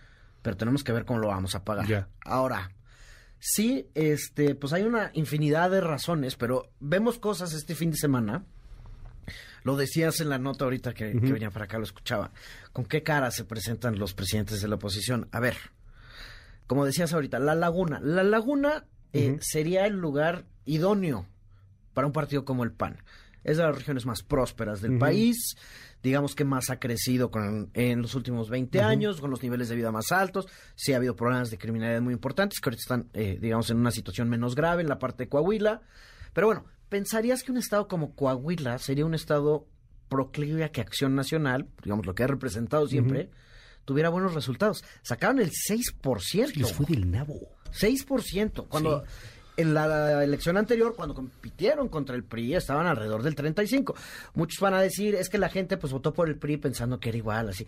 pero 0.42 0.58
tenemos 0.58 0.84
que 0.84 0.92
ver 0.92 1.06
cómo 1.06 1.20
lo 1.20 1.28
vamos 1.28 1.54
a 1.54 1.64
pagar. 1.64 2.10
Ahora, 2.26 2.72
sí, 3.38 3.88
este, 3.94 4.56
pues 4.56 4.74
hay 4.74 4.82
una 4.82 5.12
infinidad 5.14 5.70
de 5.70 5.80
razones, 5.80 6.36
pero 6.36 6.72
vemos 6.80 7.20
cosas 7.20 7.54
este 7.54 7.76
fin 7.76 7.92
de 7.92 7.98
semana 7.98 8.46
lo 9.64 9.76
decías 9.76 10.20
en 10.22 10.30
la 10.30 10.38
nota 10.38 10.66
ahorita 10.66 10.94
que, 10.94 11.14
venía 11.14 11.52
para 11.52 11.66
acá, 11.66 11.78
lo 11.78 11.84
escuchaba. 11.84 12.32
¿Con 12.72 12.86
qué 12.86 13.04
cara 13.04 13.32
se 13.32 13.46
presentan 13.46 13.98
los 14.00 14.14
presidentes 14.14 14.62
de 14.62 14.68
la 14.68 14.76
oposición? 14.76 15.28
A 15.32 15.40
ver, 15.40 15.58
como 16.68 16.86
decías 16.86 17.14
ahorita, 17.14 17.40
La 17.40 17.56
Laguna. 17.56 18.00
La 18.02 18.24
Laguna 18.24 18.86
eh, 19.14 19.38
sería 19.42 19.86
el 19.86 19.94
lugar 19.94 20.46
idóneo 20.66 21.28
para 21.94 22.08
un 22.08 22.14
partido 22.14 22.46
como 22.46 22.64
el 22.64 22.72
PAN. 22.72 22.98
Es 23.44 23.58
de 23.58 23.64
las 23.64 23.76
regiones 23.76 24.06
más 24.06 24.24
prósperas 24.24 24.82
del 24.82 24.98
país, 24.98 25.58
digamos 26.02 26.34
que 26.34 26.46
más 26.46 26.70
ha 26.70 26.80
crecido 26.80 27.30
con, 27.30 27.70
en 27.74 28.02
los 28.02 28.16
últimos 28.16 28.50
20 28.50 28.82
años, 28.82 29.20
con 29.20 29.30
los 29.30 29.44
niveles 29.44 29.68
de 29.68 29.76
vida 29.76 29.92
más 29.92 30.14
altos. 30.14 30.48
Sí 30.76 30.94
ha 30.94 30.98
habido 30.98 31.16
problemas 31.16 31.52
de 31.52 31.58
criminalidad 31.58 32.02
muy 32.02 32.14
importantes, 32.14 32.60
que 32.60 32.70
ahorita 32.70 32.82
están, 32.82 33.10
eh, 33.14 33.38
digamos, 33.42 33.70
en 33.70 33.78
una 33.78 33.92
situación 33.92 34.30
menos 34.30 34.56
grave 34.56 34.82
en 34.82 34.88
la 34.88 34.98
parte 34.98 35.24
de 35.24 35.30
Coahuila. 35.30 35.82
Pero 36.32 36.48
bueno, 36.48 36.66
pensarías 36.94 37.42
que 37.42 37.52
un 37.52 37.58
estado 37.58 37.88
como 37.88 38.14
Coahuila 38.14 38.78
sería 38.78 39.04
un 39.04 39.16
estado 39.16 39.66
proclive 40.10 40.64
a 40.64 40.72
que 40.72 40.80
Acción 40.80 41.16
Nacional, 41.16 41.68
digamos 41.84 42.06
lo 42.06 42.14
que 42.14 42.22
ha 42.22 42.28
representado 42.28 42.88
siempre, 42.88 43.32
tuviera 43.84 44.10
buenos 44.10 44.36
resultados. 44.36 44.86
Sacaron 45.02 45.40
el 45.40 45.50
6%. 45.50 46.54
Les 46.54 46.72
fue 46.72 46.86
del 46.86 47.10
nabo. 47.10 47.50
6%. 47.72 48.68
Cuando 48.68 49.06
en 49.58 49.74
la 49.74 50.24
elección 50.24 50.56
anterior, 50.56 50.94
cuando 50.96 51.16
compitieron 51.16 51.90
contra 51.90 52.16
el 52.16 52.24
PRI, 52.24 52.54
estaban 52.54 52.86
alrededor 52.86 53.24
del 53.24 53.36
35%. 53.36 53.96
Muchos 54.36 54.60
van 54.60 54.76
a 54.76 54.82
decir, 54.82 55.16
es 55.16 55.30
que 55.30 55.40
la 55.40 55.50
gente 55.50 55.78
pues 55.78 55.92
votó 55.92 56.14
por 56.14 56.30
el 56.30 56.38
PRI 56.38 56.58
pensando 56.58 57.00
que 57.00 57.10
era 57.10 57.18
igual, 57.18 57.50
así. 57.50 57.66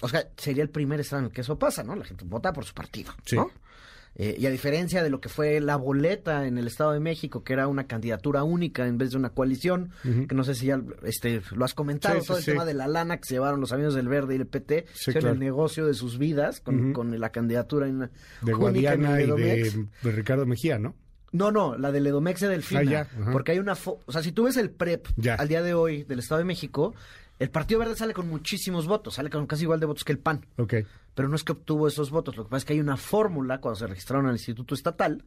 O 0.00 0.08
sea, 0.08 0.28
sería 0.36 0.64
el 0.64 0.70
primer 0.70 0.98
estado 0.98 1.20
en 1.20 1.26
el 1.26 1.32
que 1.32 1.42
eso 1.42 1.56
pasa, 1.56 1.84
¿no? 1.84 1.94
La 1.94 2.04
gente 2.04 2.24
vota 2.24 2.52
por 2.52 2.64
su 2.64 2.74
partido, 2.74 3.12
¿no? 3.30 3.52
Eh, 4.18 4.34
y 4.38 4.46
a 4.46 4.50
diferencia 4.50 5.02
de 5.02 5.10
lo 5.10 5.20
que 5.20 5.28
fue 5.28 5.60
la 5.60 5.76
boleta 5.76 6.46
en 6.46 6.56
el 6.56 6.66
Estado 6.66 6.92
de 6.92 7.00
México, 7.00 7.44
que 7.44 7.52
era 7.52 7.68
una 7.68 7.86
candidatura 7.86 8.44
única 8.44 8.86
en 8.86 8.96
vez 8.96 9.10
de 9.10 9.18
una 9.18 9.30
coalición, 9.30 9.90
que 10.02 10.34
no 10.34 10.42
sé 10.42 10.54
si 10.54 10.66
ya 10.66 10.80
este, 11.04 11.42
lo 11.54 11.64
has 11.66 11.74
comentado, 11.74 12.20
todo 12.22 12.38
el 12.38 12.44
tema 12.44 12.64
de 12.64 12.72
la 12.72 12.88
lana 12.88 13.18
que 13.18 13.26
se 13.26 13.34
llevaron 13.34 13.60
los 13.60 13.72
amigos 13.72 13.94
del 13.94 14.08
Verde 14.08 14.34
y 14.34 14.38
el 14.38 14.46
PT, 14.46 14.86
en 15.06 15.26
el 15.26 15.38
negocio 15.38 15.86
de 15.86 15.92
sus 15.92 16.16
vidas 16.18 16.60
con, 16.60 17.20
la 17.20 17.30
candidatura 17.30 17.88
en, 17.88 18.10
de 18.42 18.52
Guadiana 18.52 19.20
y 19.20 19.26
de, 19.26 19.86
Ricardo 20.02 20.46
Mejía, 20.46 20.78
¿no? 20.78 20.94
No, 21.32 21.50
no, 21.50 21.76
la 21.76 21.92
del 21.92 22.06
Edomex 22.06 22.40
de 22.40 22.48
Delfina. 22.48 23.08
Ah, 23.18 23.28
porque 23.32 23.52
hay 23.52 23.58
una... 23.58 23.74
o 23.74 24.12
sea, 24.12 24.22
si 24.22 24.32
tú 24.32 24.44
ves 24.44 24.56
el 24.56 24.70
PREP 24.70 25.06
al 25.38 25.48
día 25.48 25.62
de 25.62 25.74
hoy 25.74 26.04
del 26.04 26.20
Estado 26.20 26.38
de 26.38 26.44
México, 26.44 26.94
el 27.38 27.50
Partido 27.50 27.80
Verde 27.80 27.96
sale 27.96 28.14
con 28.14 28.28
muchísimos 28.28 28.86
votos, 28.86 29.14
sale 29.14 29.30
con 29.30 29.46
casi 29.46 29.64
igual 29.64 29.80
de 29.80 29.86
votos 29.86 30.04
que 30.04 30.12
el 30.12 30.18
PAN. 30.18 30.46
Pero 31.14 31.28
no 31.28 31.36
es 31.36 31.44
que 31.44 31.52
obtuvo 31.52 31.88
esos 31.88 32.10
votos, 32.10 32.36
lo 32.36 32.44
que 32.44 32.50
pasa 32.50 32.58
es 32.58 32.64
que 32.64 32.72
hay 32.74 32.80
una 32.80 32.96
fórmula 32.96 33.60
cuando 33.60 33.78
se 33.78 33.86
registraron 33.86 34.26
al 34.26 34.34
Instituto 34.34 34.74
Estatal 34.74 35.24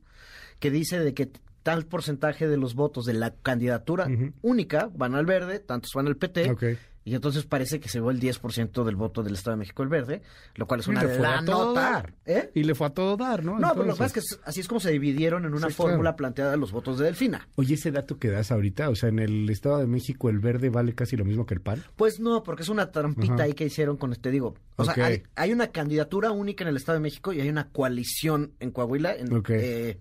que 0.59 0.71
dice 0.71 0.99
de 0.99 1.13
que 1.13 1.31
tal 1.63 1.85
porcentaje 1.85 2.47
de 2.47 2.57
los 2.57 2.73
votos 2.73 3.05
de 3.05 3.13
la 3.13 3.31
candidatura 3.31 4.07
única 4.41 4.89
van 4.93 5.15
al 5.15 5.25
verde, 5.25 5.59
tantos 5.59 5.91
van 5.93 6.07
al 6.07 6.15
PT, 6.15 6.51
okay. 6.51 6.77
Y 7.09 7.15
entonces 7.15 7.43
parece 7.43 7.79
que 7.79 7.89
se 7.89 7.99
va 7.99 8.11
el 8.11 8.19
10% 8.19 8.83
del 8.83 8.95
voto 8.95 9.23
del 9.23 9.33
Estado 9.33 9.55
de 9.55 9.61
México 9.61 9.81
el 9.81 9.89
verde, 9.89 10.21
lo 10.53 10.67
cual 10.67 10.81
es 10.81 10.87
una 10.87 11.03
gran 11.03 11.43
nota. 11.43 12.05
¿Eh? 12.23 12.51
Y 12.53 12.63
le 12.63 12.75
fue 12.75 12.85
a 12.85 12.89
todo 12.91 13.17
dar, 13.17 13.43
¿no? 13.43 13.57
No, 13.57 13.71
pero 13.73 13.85
lo 13.85 13.93
que 13.93 13.97
pasa 13.97 14.19
es 14.19 14.35
que 14.35 14.41
así 14.45 14.59
es 14.59 14.67
como 14.67 14.79
se 14.79 14.91
dividieron 14.91 15.43
en 15.45 15.55
una 15.55 15.71
fórmula 15.71 16.15
planteada 16.15 16.55
los 16.55 16.71
votos 16.71 16.99
de 16.99 17.05
Delfina. 17.05 17.47
Oye, 17.55 17.73
ese 17.73 17.89
dato 17.91 18.19
que 18.19 18.29
das 18.29 18.51
ahorita, 18.51 18.89
o 18.89 18.95
sea, 18.95 19.09
en 19.09 19.17
el 19.17 19.49
Estado 19.49 19.79
de 19.79 19.87
México 19.87 20.29
el 20.29 20.37
verde 20.37 20.69
vale 20.69 20.93
casi 20.93 21.17
lo 21.17 21.25
mismo 21.25 21.47
que 21.47 21.55
el 21.55 21.61
PAN. 21.61 21.83
Pues 21.95 22.19
no, 22.19 22.43
porque 22.43 22.61
es 22.61 22.69
una 22.69 22.91
trampita 22.91 23.41
ahí 23.41 23.53
que 23.53 23.65
hicieron 23.65 23.97
con 23.97 24.11
este, 24.11 24.29
digo. 24.29 24.53
O 24.75 24.85
sea, 24.85 25.09
hay, 25.35 25.51
una 25.51 25.71
candidatura 25.71 26.29
única 26.31 26.63
en 26.63 26.67
el 26.67 26.77
Estado 26.77 26.99
de 26.99 27.01
México 27.01 27.33
y 27.33 27.41
hay 27.41 27.49
una 27.49 27.69
coalición 27.69 28.53
en 28.59 28.69
Coahuila. 28.69 29.15
En, 29.15 29.43
eh, 29.49 29.97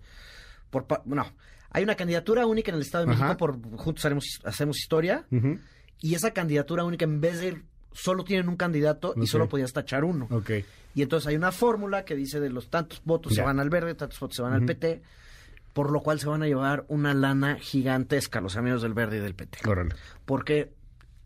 por, 0.70 0.86
no, 1.06 1.26
Hay 1.70 1.82
una 1.82 1.94
candidatura 1.94 2.46
única 2.46 2.70
en 2.70 2.76
el 2.76 2.82
Estado 2.82 3.06
de 3.06 3.12
Ajá. 3.12 3.24
México 3.24 3.38
por 3.38 3.76
Juntos 3.78 4.04
Haremos, 4.04 4.40
Hacemos 4.44 4.78
Historia. 4.78 5.26
Y 6.00 6.14
esa 6.14 6.32
candidatura 6.32 6.84
única, 6.84 7.04
en 7.04 7.20
vez 7.20 7.40
de 7.40 7.48
ir, 7.48 7.64
solo 7.92 8.24
tienen 8.24 8.48
un 8.48 8.56
candidato 8.56 9.14
y 9.16 9.26
solo 9.26 9.48
podías 9.48 9.72
tachar 9.72 10.04
uno. 10.04 10.28
Y 10.94 11.02
entonces 11.02 11.28
hay 11.28 11.36
una 11.36 11.52
fórmula 11.52 12.04
que 12.04 12.14
dice 12.14 12.40
de 12.40 12.50
los 12.50 12.70
tantos 12.70 13.02
votos 13.04 13.34
se 13.34 13.42
van 13.42 13.60
al 13.60 13.70
verde, 13.70 13.94
tantos 13.94 14.18
votos 14.20 14.36
se 14.36 14.42
van 14.42 14.52
al 14.52 14.64
PT, 14.64 15.02
por 15.72 15.90
lo 15.90 16.00
cual 16.00 16.20
se 16.20 16.26
van 16.26 16.42
a 16.42 16.46
llevar 16.46 16.84
una 16.88 17.14
lana 17.14 17.56
gigantesca 17.60 18.40
los 18.40 18.56
amigos 18.56 18.82
del 18.82 18.94
verde 18.94 19.18
y 19.18 19.20
del 19.20 19.34
PT. 19.34 19.58
Órale. 19.68 19.94
Porque, 20.24 20.72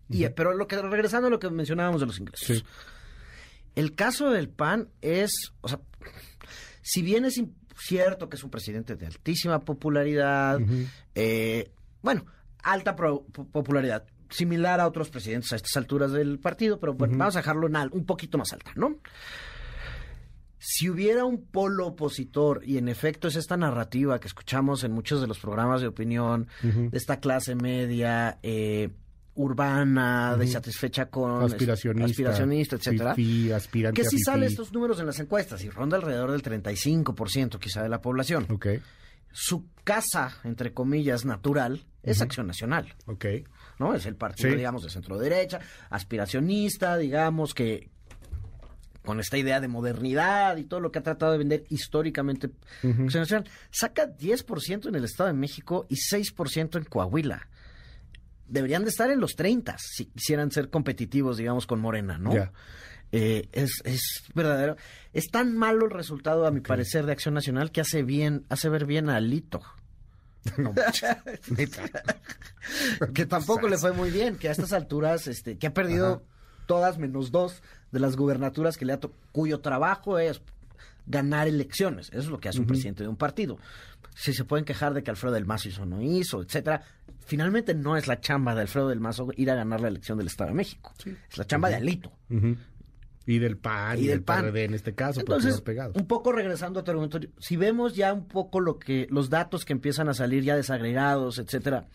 y, 0.08 0.28
pero 0.30 0.52
lo 0.54 0.66
que 0.66 0.80
regresando 0.80 1.28
a 1.28 1.30
lo 1.30 1.38
que 1.38 1.48
mencionábamos 1.50 2.00
de 2.00 2.06
los 2.06 2.18
ingresos. 2.18 2.58
Sí. 2.58 2.64
El 3.74 3.94
caso 3.94 4.30
del 4.30 4.48
PAN 4.48 4.88
es, 5.00 5.52
o 5.62 5.68
sea, 5.68 5.80
si 6.82 7.00
bien 7.00 7.24
es 7.24 7.42
cierto 7.76 8.28
que 8.28 8.36
es 8.36 8.44
un 8.44 8.50
presidente 8.50 8.96
de 8.96 9.06
altísima 9.06 9.60
popularidad, 9.60 10.60
eh, 11.14 11.70
bueno, 12.02 12.26
alta 12.62 12.94
pro- 12.96 13.24
popularidad, 13.52 14.04
similar 14.30 14.80
a 14.80 14.86
otros 14.86 15.10
presidentes 15.10 15.52
a 15.52 15.56
estas 15.56 15.76
alturas 15.76 16.12
del 16.12 16.38
partido, 16.38 16.78
pero 16.80 16.94
bueno, 16.94 17.12
vamos 17.18 17.36
a 17.36 17.40
dejarlo 17.40 17.66
en 17.66 17.76
un 17.92 18.06
poquito 18.06 18.38
más 18.38 18.52
alta, 18.52 18.72
¿no? 18.76 18.96
Si 20.64 20.88
hubiera 20.88 21.24
un 21.24 21.44
polo 21.44 21.88
opositor, 21.88 22.62
y 22.64 22.78
en 22.78 22.88
efecto 22.88 23.26
es 23.26 23.34
esta 23.34 23.56
narrativa 23.56 24.20
que 24.20 24.28
escuchamos 24.28 24.84
en 24.84 24.92
muchos 24.92 25.20
de 25.20 25.26
los 25.26 25.40
programas 25.40 25.80
de 25.80 25.88
opinión, 25.88 26.46
de 26.62 26.96
esta 26.96 27.18
clase 27.18 27.56
media, 27.56 28.38
eh, 28.44 28.90
urbana, 29.34 30.36
desatisfecha 30.36 31.06
con... 31.06 31.42
Aspiracionista. 31.44 32.04
aspiracionista, 32.10 32.76
etcétera. 32.76 33.14
fifí, 33.14 33.50
Que 33.94 34.04
sí 34.04 34.18
sale 34.18 34.46
estos 34.46 34.72
números 34.72 35.00
en 35.00 35.06
las 35.06 35.18
encuestas 35.20 35.62
y 35.64 35.70
ronda 35.70 35.96
alrededor 35.96 36.30
del 36.32 36.42
35% 36.42 37.58
quizá 37.58 37.82
de 37.82 37.88
la 37.88 38.00
población. 38.00 38.46
Su 39.34 39.64
casa, 39.84 40.36
entre 40.44 40.74
comillas, 40.74 41.24
natural, 41.24 41.84
es 42.02 42.20
Acción 42.20 42.46
Nacional. 42.46 42.94
¿no? 43.78 43.94
Es 43.94 44.04
el 44.06 44.16
partido, 44.16 44.50
Sí. 44.50 44.56
digamos, 44.56 44.82
de 44.82 44.90
centro 44.90 45.18
derecha, 45.18 45.60
aspiracionista, 45.88 46.96
digamos, 46.98 47.54
que 47.54 47.88
con 49.04 49.18
esta 49.18 49.36
idea 49.36 49.60
de 49.60 49.66
modernidad 49.66 50.56
y 50.58 50.64
todo 50.64 50.78
lo 50.80 50.92
que 50.92 50.98
ha 51.00 51.02
tratado 51.02 51.32
de 51.32 51.38
vender 51.38 51.64
históricamente 51.70 52.50
Acción 52.82 53.22
Nacional, 53.22 53.48
saca 53.70 54.06
10% 54.16 54.88
en 54.88 54.94
el 54.94 55.04
Estado 55.04 55.28
de 55.28 55.32
México 55.34 55.86
y 55.88 55.96
6% 55.96 56.76
en 56.78 56.84
Coahuila. 56.84 57.48
Deberían 58.52 58.84
de 58.84 58.90
estar 58.90 59.10
en 59.10 59.18
los 59.18 59.34
30 59.34 59.76
si 59.78 60.06
quisieran 60.06 60.50
ser 60.50 60.68
competitivos, 60.68 61.38
digamos, 61.38 61.66
con 61.66 61.80
Morena, 61.80 62.18
¿no? 62.18 62.32
Eh, 63.10 63.48
es, 63.52 63.80
es 63.84 64.02
verdadero. 64.34 64.76
Es 65.12 65.30
tan 65.30 65.56
malo 65.56 65.86
el 65.86 65.90
resultado, 65.90 66.46
a 66.46 66.50
mi 66.50 66.60
parecer, 66.60 67.06
de 67.06 67.12
Acción 67.12 67.34
Nacional 67.34 67.72
que 67.72 67.80
hace 67.80 68.02
bien, 68.02 68.44
hace 68.50 68.68
ver 68.68 68.84
bien 68.86 69.08
a 69.08 69.16
Alito. 69.16 69.62
No 70.58 70.74
que 73.14 73.26
tampoco 73.26 73.68
le 73.68 73.78
fue 73.78 73.92
muy 73.92 74.10
bien, 74.10 74.36
que 74.36 74.48
a 74.48 74.52
estas 74.52 74.72
alturas, 74.72 75.28
este, 75.28 75.56
que 75.56 75.68
ha 75.68 75.74
perdido 75.74 76.24
todas 76.66 76.98
menos 76.98 77.30
dos 77.30 77.62
de 77.92 78.00
las 78.00 78.16
gubernaturas 78.16 78.76
que 78.76 78.84
le 78.84 78.92
ha 78.92 79.00
cuyo 79.30 79.60
trabajo 79.60 80.18
es 80.18 80.40
ganar 81.06 81.48
elecciones. 81.48 82.08
Eso 82.10 82.20
es 82.20 82.26
lo 82.28 82.38
que 82.40 82.48
hace 82.48 82.60
un 82.60 82.66
presidente 82.66 83.02
de 83.02 83.08
un 83.08 83.16
partido. 83.16 83.58
Si 84.14 84.32
se 84.32 84.44
pueden 84.44 84.64
quejar 84.64 84.94
de 84.94 85.02
que 85.02 85.10
Alfredo 85.10 85.34
del 85.34 85.46
Mazo 85.46 85.68
hizo 85.68 85.82
o 85.82 85.86
no 85.86 86.02
hizo, 86.02 86.42
etcétera, 86.42 86.82
finalmente 87.24 87.74
no 87.74 87.96
es 87.96 88.06
la 88.06 88.20
chamba 88.20 88.54
de 88.54 88.62
Alfredo 88.62 88.88
del 88.88 89.00
Mazo 89.00 89.28
ir 89.36 89.50
a 89.50 89.54
ganar 89.54 89.80
la 89.80 89.88
elección 89.88 90.18
del 90.18 90.26
Estado 90.26 90.50
de 90.50 90.56
México. 90.56 90.92
Es 91.30 91.38
la 91.38 91.46
chamba 91.46 91.68
de 91.70 91.76
Alito. 91.76 92.12
Y 93.24 93.38
del 93.38 93.56
PAN 93.56 93.98
y 94.00 94.06
del 94.08 94.22
PAN. 94.22 94.46
PRD 94.46 94.64
en 94.64 94.74
este 94.74 94.94
caso, 94.94 95.20
Entonces, 95.20 95.54
son 95.54 95.64
pegados. 95.64 95.96
un 95.96 96.06
poco 96.06 96.32
regresando 96.32 96.80
a 96.80 96.84
tu 96.84 96.90
argumento, 96.90 97.20
si 97.38 97.56
vemos 97.56 97.94
ya 97.94 98.12
un 98.12 98.26
poco 98.26 98.58
lo 98.58 98.80
que 98.80 99.06
los 99.10 99.30
datos 99.30 99.64
que 99.64 99.72
empiezan 99.72 100.08
a 100.08 100.14
salir 100.14 100.42
ya 100.42 100.56
desagregados, 100.56 101.38
etcétera, 101.38 101.86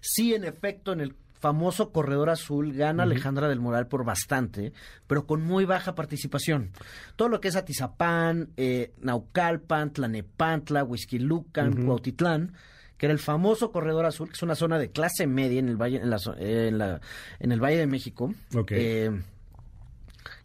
sí 0.00 0.34
en 0.34 0.44
efecto 0.44 0.92
en 0.92 1.00
el 1.00 1.14
famoso 1.42 1.90
corredor 1.90 2.30
azul 2.30 2.72
gana 2.72 3.02
Alejandra 3.02 3.48
del 3.48 3.58
Moral 3.60 3.88
por 3.88 4.04
bastante, 4.04 4.72
pero 5.08 5.26
con 5.26 5.42
muy 5.42 5.64
baja 5.64 5.94
participación. 5.96 6.70
Todo 7.16 7.28
lo 7.28 7.40
que 7.40 7.48
es 7.48 7.56
Atizapán, 7.56 8.50
eh, 8.56 8.92
Naucalpan, 9.00 9.92
Tlanepantla, 9.92 10.84
Huizquilucan, 10.84 11.84
Cuautitlán, 11.84 12.52
que 12.96 13.06
era 13.06 13.12
el 13.12 13.18
famoso 13.18 13.72
corredor 13.72 14.06
azul, 14.06 14.28
que 14.28 14.34
es 14.34 14.42
una 14.44 14.54
zona 14.54 14.78
de 14.78 14.92
clase 14.92 15.26
media 15.26 15.58
en 15.58 15.68
el 15.68 15.76
valle, 15.76 15.96
en 16.00 16.10
la, 16.10 16.18
eh, 16.38 16.68
en 16.68 16.78
la- 16.78 17.00
en 17.40 17.50
el 17.50 17.60
Valle 17.60 17.78
de 17.78 17.86
México. 17.88 18.32
Eh, 18.78 19.10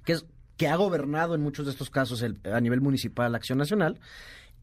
que, 0.04 0.14
es, 0.14 0.26
que 0.58 0.68
ha 0.68 0.76
gobernado 0.78 1.36
en 1.36 1.42
muchos 1.42 1.68
de 1.68 1.74
estos 1.74 1.92
casos 1.92 2.24
el- 2.24 2.40
a 2.52 2.60
nivel 2.60 2.82
municipal 2.82 3.36
Acción 3.36 3.60
Nacional, 3.60 4.00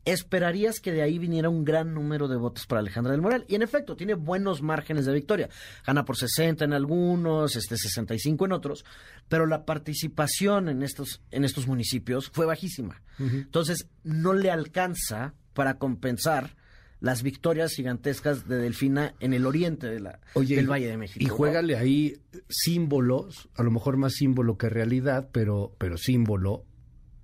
esperarías 0.05 0.81
que 0.81 0.93
de 0.93 1.03
ahí 1.03 1.19
viniera 1.19 1.49
un 1.49 1.65
gran 1.65 1.95
número 1.95 2.29
de 2.29 2.37
votos 2.37 2.67
para 2.67 2.81
Alejandra 2.81 3.13
del 3.13 3.23
Moral. 3.23 3.45
Y 3.49 3.55
en 3.55 3.63
efecto, 3.63 3.97
tiene 3.97 4.15
buenos 4.15 4.63
márgenes 4.63 5.07
de 5.07 5.15
victoria. 5.15 5.49
Gana 5.87 6.05
por 6.05 6.17
60 6.17 6.65
en 6.65 6.73
algunos, 6.73 7.57
este 7.57 7.77
65 7.77 8.45
en 8.45 8.53
otros, 8.53 8.85
pero 9.29 9.47
la 9.47 9.65
participación 9.65 10.69
en 10.69 10.83
estos, 10.83 11.23
en 11.31 11.45
estos 11.45 11.67
municipios 11.67 12.31
fue 12.31 12.47
bajísima. 12.47 13.03
Entonces, 13.19 13.89
no 14.03 14.33
le 14.35 14.51
alcanza 14.51 15.35
para 15.53 15.79
compensar 15.79 16.57
las 17.01 17.23
victorias 17.23 17.73
gigantescas 17.75 18.49
de 18.49 18.57
Delfina 18.57 19.15
en 19.21 19.35
el 19.35 19.47
oriente 19.47 19.87
de 19.87 20.01
la, 20.01 20.21
Oye, 20.33 20.57
del 20.57 20.71
Valle 20.71 20.89
de 20.89 20.97
México. 20.97 21.23
Y 21.23 21.29
juégale 21.29 21.77
ahí 21.77 22.17
símbolos, 22.49 23.51
a 23.57 23.63
lo 23.63 23.71
mejor 23.71 23.99
más 23.99 24.15
símbolo 24.15 24.57
que 24.57 24.71
realidad, 24.71 25.29
pero, 25.31 25.75
pero 25.79 25.99
símbolo, 25.99 26.65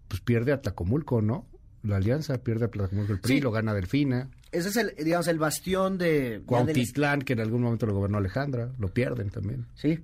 pues 0.06 0.20
pierde 0.20 0.52
a 0.52 0.60
Tlacomulco, 0.60 1.22
¿no? 1.22 1.46
La 1.82 1.96
alianza 1.96 2.38
pierde 2.38 2.66
a 2.66 2.68
Tlacomulco 2.68 3.12
el 3.14 3.20
PRI, 3.20 3.36
Sí. 3.36 3.40
lo 3.40 3.50
gana 3.50 3.72
Delfina. 3.74 4.28
Ese 4.52 4.68
es 4.68 4.76
el, 4.76 4.94
digamos, 5.02 5.28
el 5.28 5.38
bastión 5.38 5.96
de... 5.96 6.30
del- 6.30 6.42
Cuautitlán, 6.42 7.22
que 7.22 7.32
en 7.34 7.40
algún 7.40 7.62
momento 7.62 7.86
lo 7.86 7.94
gobernó 7.94 8.18
Alejandra, 8.18 8.70
lo 8.78 8.88
pierden 8.88 9.30
también. 9.30 9.66
Sí. 9.74 10.00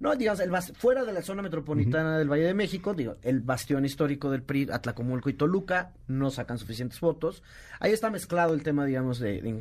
No, 0.00 0.14
digamos, 0.14 0.38
el 0.40 0.50
bas- 0.50 0.72
fuera 0.76 1.04
de 1.04 1.12
la 1.12 1.22
zona 1.22 1.42
metropolitana 1.42 2.16
del 2.18 2.30
Valle 2.30 2.44
de 2.44 2.54
México, 2.54 2.94
digo, 2.94 3.16
el 3.22 3.40
bastión 3.40 3.84
histórico 3.84 4.30
del 4.30 4.42
PRI, 4.42 4.68
Atlacomulco 4.70 5.28
y 5.28 5.34
Toluca, 5.34 5.90
no 6.06 6.30
sacan 6.30 6.56
suficientes 6.58 7.00
votos. 7.00 7.42
Ahí 7.80 7.90
está 7.92 8.08
mezclado 8.08 8.54
el 8.54 8.62
tema, 8.62 8.84
digamos, 8.86 9.18
de... 9.18 9.42
de- 9.42 9.58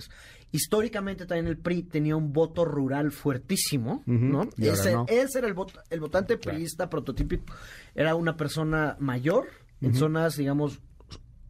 Históricamente 0.51 1.25
también 1.25 1.47
el 1.47 1.57
PRI 1.57 1.83
tenía 1.83 2.15
un 2.15 2.31
voto 2.31 2.63
rural 2.63 3.11
fuertísimo, 3.11 4.03
¿no? 4.05 4.47
y 4.55 4.69
ahora 4.69 4.79
Ese, 4.79 4.93
no. 4.93 5.05
ese 5.09 5.39
era 5.39 5.47
el, 5.49 5.55
vot- 5.55 5.81
el 5.89 5.99
votante 5.99 6.37
priista 6.37 6.89
prototípico. 6.89 7.53
Era 7.93 8.15
una 8.15 8.37
persona 8.37 8.95
mayor 8.99 9.47
en 9.81 9.93
zonas, 9.93 10.37
digamos, 10.37 10.79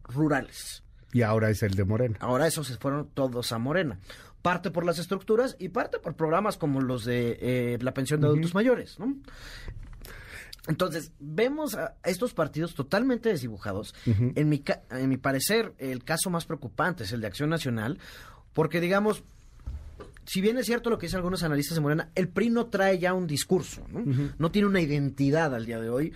rurales. 0.08 0.84
Y 1.14 1.22
ahora 1.22 1.50
es 1.50 1.64
el 1.64 1.74
de 1.76 1.84
Morena. 1.86 2.18
Ahora 2.20 2.48
esos 2.48 2.68
se 2.68 2.78
fueron 2.78 3.08
todos 3.14 3.52
a 3.52 3.58
Morena. 3.58 4.00
Parte 4.42 4.72
por 4.72 4.86
las 4.86 5.00
estructuras 5.00 5.56
y 5.60 5.70
parte 5.70 6.00
por 6.00 6.16
programas 6.16 6.58
como 6.58 6.82
los 6.82 7.06
de 7.06 7.38
eh, 7.42 7.78
la 7.82 7.94
pensión 7.94 8.22
de 8.22 8.28
adultos 8.28 8.54
mayores, 8.54 9.00
¿no? 9.00 9.16
Entonces, 10.68 11.12
vemos 11.20 11.76
a 11.76 11.96
estos 12.04 12.34
partidos 12.34 12.76
totalmente 12.76 13.30
desdibujados. 13.30 13.96
en, 14.06 14.50
mi, 14.50 14.60
ca- 14.60 14.82
en 14.92 15.08
mi 15.08 15.16
parecer, 15.18 15.74
el 15.78 16.04
caso 16.04 16.30
más 16.30 16.46
preocupante 16.46 17.06
es 17.06 17.14
el 17.14 17.22
de 17.22 17.28
Acción 17.28 17.50
Nacional, 17.50 18.00
porque, 18.54 18.82
digamos, 18.82 19.24
si 20.26 20.42
bien 20.42 20.58
es 20.58 20.66
cierto 20.66 20.90
lo 20.90 20.98
que 20.98 21.06
dicen 21.06 21.18
algunos 21.20 21.44
analistas 21.44 21.76
de 21.76 21.82
Morena, 21.82 22.10
el 22.16 22.28
PRI 22.28 22.50
no 22.50 22.66
trae 22.68 23.00
ya 23.00 23.14
un 23.14 23.28
discurso, 23.28 23.86
¿no? 23.90 24.04
No 24.38 24.52
tiene 24.52 24.68
una 24.68 24.82
identidad 24.82 25.56
al 25.56 25.66
día 25.66 25.80
de 25.80 25.90
hoy. 25.90 26.12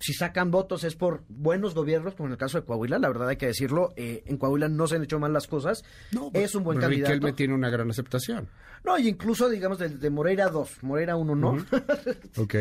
Si 0.00 0.14
sacan 0.14 0.50
votos 0.50 0.82
es 0.84 0.96
por 0.96 1.22
buenos 1.28 1.74
gobiernos, 1.74 2.14
como 2.14 2.28
en 2.28 2.32
el 2.32 2.38
caso 2.38 2.58
de 2.58 2.64
Coahuila, 2.64 2.98
la 2.98 3.08
verdad 3.08 3.28
hay 3.28 3.36
que 3.36 3.46
decirlo, 3.46 3.92
eh, 3.96 4.22
en 4.26 4.38
Coahuila 4.38 4.68
no 4.70 4.86
se 4.86 4.96
han 4.96 5.02
hecho 5.04 5.18
mal 5.20 5.32
las 5.34 5.46
cosas, 5.46 5.84
es 6.32 6.54
un 6.54 6.64
buen 6.64 6.78
candidato. 6.80 7.12
Riquelme 7.12 7.32
tiene 7.34 7.54
una 7.54 7.68
gran 7.68 7.90
aceptación. 7.90 8.48
No, 8.82 8.98
y 8.98 9.08
incluso, 9.08 9.48
digamos, 9.50 9.78
de, 9.78 9.90
de 9.90 10.08
Moreira 10.10 10.48
2, 10.48 10.82
Moreira 10.82 11.16
1 11.16 11.34
no. 11.36 11.56
Ok. 12.38 12.54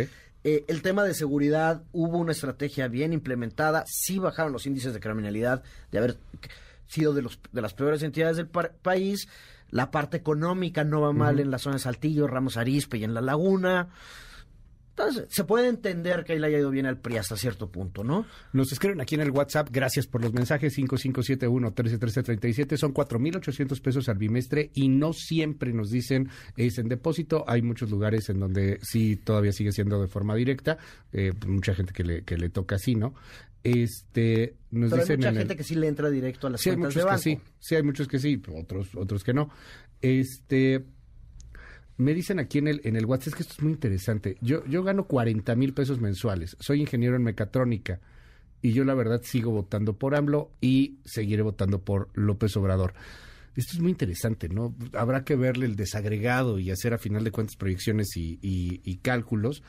Eh, 0.44 0.66
el 0.68 0.82
tema 0.82 1.04
de 1.04 1.14
seguridad, 1.14 1.82
hubo 1.94 2.18
una 2.18 2.34
estrategia 2.34 2.88
bien 2.90 3.14
implementada, 3.14 3.84
sí 3.88 4.20
bajaron 4.20 4.52
los 4.54 4.66
índices 4.66 4.94
de 4.94 5.00
criminalidad, 5.00 5.64
de 5.92 5.98
haber 5.98 6.18
sido 6.88 7.14
de, 7.14 7.22
los, 7.22 7.40
de 7.52 7.62
las 7.62 7.74
peores 7.74 8.04
entidades 8.04 8.36
del 8.38 8.48
par- 8.48 8.74
país, 8.82 9.28
la 9.70 9.92
parte 9.92 10.18
económica 10.18 10.84
no 10.84 11.02
va 11.02 11.14
mal 11.14 11.40
en 11.40 11.52
la 11.52 11.58
zona 11.60 11.76
de 11.76 11.82
Saltillo, 11.82 12.26
Ramos 12.28 12.58
Arizpe 12.58 12.98
y 12.98 13.04
en 13.04 13.14
La 13.14 13.22
Laguna. 13.22 13.90
Entonces, 15.00 15.28
se 15.30 15.44
puede 15.46 15.68
entender 15.70 16.24
que 16.26 16.34
ahí 16.34 16.40
le 16.40 16.48
haya 16.48 16.60
ido 16.60 16.70
bien 16.72 16.86
al 16.86 16.98
PRI 17.00 17.18
hasta 17.18 17.38
cierto 17.38 17.72
punto, 17.72 18.04
¿no? 18.04 18.26
Nos 18.54 18.72
escriben 18.74 19.00
aquí 19.02 19.16
en 19.16 19.22
el 19.22 19.32
WhatsApp, 19.32 19.70
gracias 19.72 20.08
por 20.08 20.22
los 20.22 20.34
mensajes, 20.34 20.78
5571-131337, 20.78 22.78
son 22.78 22.94
4.800 22.94 23.82
pesos 23.82 24.10
al 24.10 24.18
bimestre 24.18 24.72
y 24.74 24.90
no 24.90 25.14
siempre 25.14 25.72
nos 25.74 25.90
dicen 25.90 26.30
es 26.58 26.78
en 26.78 26.90
depósito, 26.90 27.46
hay 27.48 27.62
muchos 27.62 27.90
lugares 27.90 28.30
en 28.30 28.40
donde 28.40 28.80
sí 28.82 29.16
todavía 29.16 29.52
sigue 29.52 29.72
siendo 29.72 30.02
de 30.02 30.08
forma 30.08 30.36
directa, 30.36 30.78
eh, 31.14 31.32
mucha 31.48 31.74
gente 31.74 31.94
que 31.94 32.04
le, 32.04 32.24
que 32.24 32.38
le 32.38 32.50
toca 32.50 32.76
así, 32.76 32.96
¿no? 32.96 33.14
Este, 33.64 34.56
nos 34.72 34.90
Pero 34.90 35.02
hay 35.02 35.08
dicen 35.08 35.18
mucha 35.20 35.30
en 35.30 35.36
el- 35.36 35.40
gente 35.42 35.56
que 35.58 35.64
sí 35.64 35.76
le 35.76 35.88
entra 35.88 36.10
directo 36.10 36.48
a 36.48 36.50
las 36.52 36.62
Sí, 36.62 36.70
hay 36.70 36.76
cuentas 36.78 36.96
muchos 36.96 36.96
de 36.96 37.02
que 37.28 37.36
banco. 37.36 37.46
sí, 37.46 37.54
sí, 37.60 37.76
hay 37.76 37.84
muchos 37.84 38.08
que 38.08 38.20
sí, 38.20 38.42
otros, 38.56 38.96
otros 38.96 39.24
que 39.24 39.34
no. 39.34 39.50
Este, 40.02 40.86
me 42.00 42.14
dicen 42.14 42.40
aquí 42.40 42.60
en 42.60 42.70
el, 42.70 42.82
en 42.86 42.96
el 42.96 43.06
WhatsApp, 43.06 43.28
es 43.28 43.36
que 43.36 43.44
esto 43.44 43.56
es 43.58 43.62
muy 43.62 43.74
interesante. 43.74 44.38
Yo, 44.40 44.66
yo 44.68 44.84
gano 44.84 45.06
40 45.06 45.54
mil 45.56 45.74
pesos 45.74 46.00
mensuales, 46.00 46.56
soy 46.58 46.80
ingeniero 46.80 47.18
en 47.18 47.24
mecatrónica 47.24 48.00
y 48.62 48.72
yo 48.72 48.86
la 48.86 48.94
verdad 48.94 49.22
sigo 49.22 49.52
votando 49.52 49.98
por 49.98 50.16
AMLO 50.16 50.50
y 50.62 51.00
seguiré 51.04 51.42
votando 51.42 51.84
por 51.84 52.08
López 52.14 52.56
Obrador. 52.56 52.94
Esto 53.54 53.74
es 53.74 53.82
muy 53.82 53.92
interesante, 53.92 54.48
¿no? 54.48 54.74
Habrá 54.94 55.26
que 55.26 55.36
verle 55.36 55.66
el 55.66 55.76
desagregado 55.76 56.58
y 56.58 56.72
hacer 56.72 56.94
a 56.94 56.98
final 57.00 57.26
de 57.26 57.32
cuentas 57.32 57.58
proyecciones 57.58 58.16
y, 58.16 58.40
y 58.42 58.98
cálculos 59.00 59.62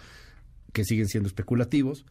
que 0.73 0.85
siguen 0.85 1.09
siendo 1.09 1.27
especulativos. 1.27 2.07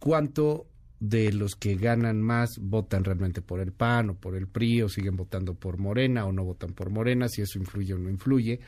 ¿Cuánto 0.00 0.66
de 0.98 1.32
los 1.32 1.56
que 1.56 1.74
ganan 1.74 2.22
más 2.22 2.58
votan 2.60 3.02
realmente 3.02 3.42
por 3.42 3.60
el 3.60 3.72
PAN 3.72 4.10
o 4.10 4.14
por 4.14 4.36
el 4.36 4.46
PRI 4.46 4.82
o 4.82 4.88
siguen 4.88 5.16
votando 5.16 5.54
por 5.54 5.76
Morena 5.76 6.26
o 6.26 6.32
no 6.32 6.44
votan 6.44 6.74
por 6.74 6.90
Morena, 6.90 7.28
si 7.28 7.42
eso 7.42 7.60
influye 7.60 7.94
o 7.94 7.98
no 7.98 8.10
influye? 8.10 8.60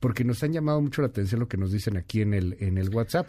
Porque 0.00 0.24
nos 0.24 0.42
han 0.42 0.52
llamado 0.52 0.80
mucho 0.80 1.02
la 1.02 1.08
atención 1.08 1.40
lo 1.40 1.48
que 1.48 1.56
nos 1.56 1.70
dicen 1.72 1.96
aquí 1.96 2.22
en 2.22 2.34
el, 2.34 2.56
en 2.58 2.78
el 2.78 2.88
WhatsApp. 2.88 3.28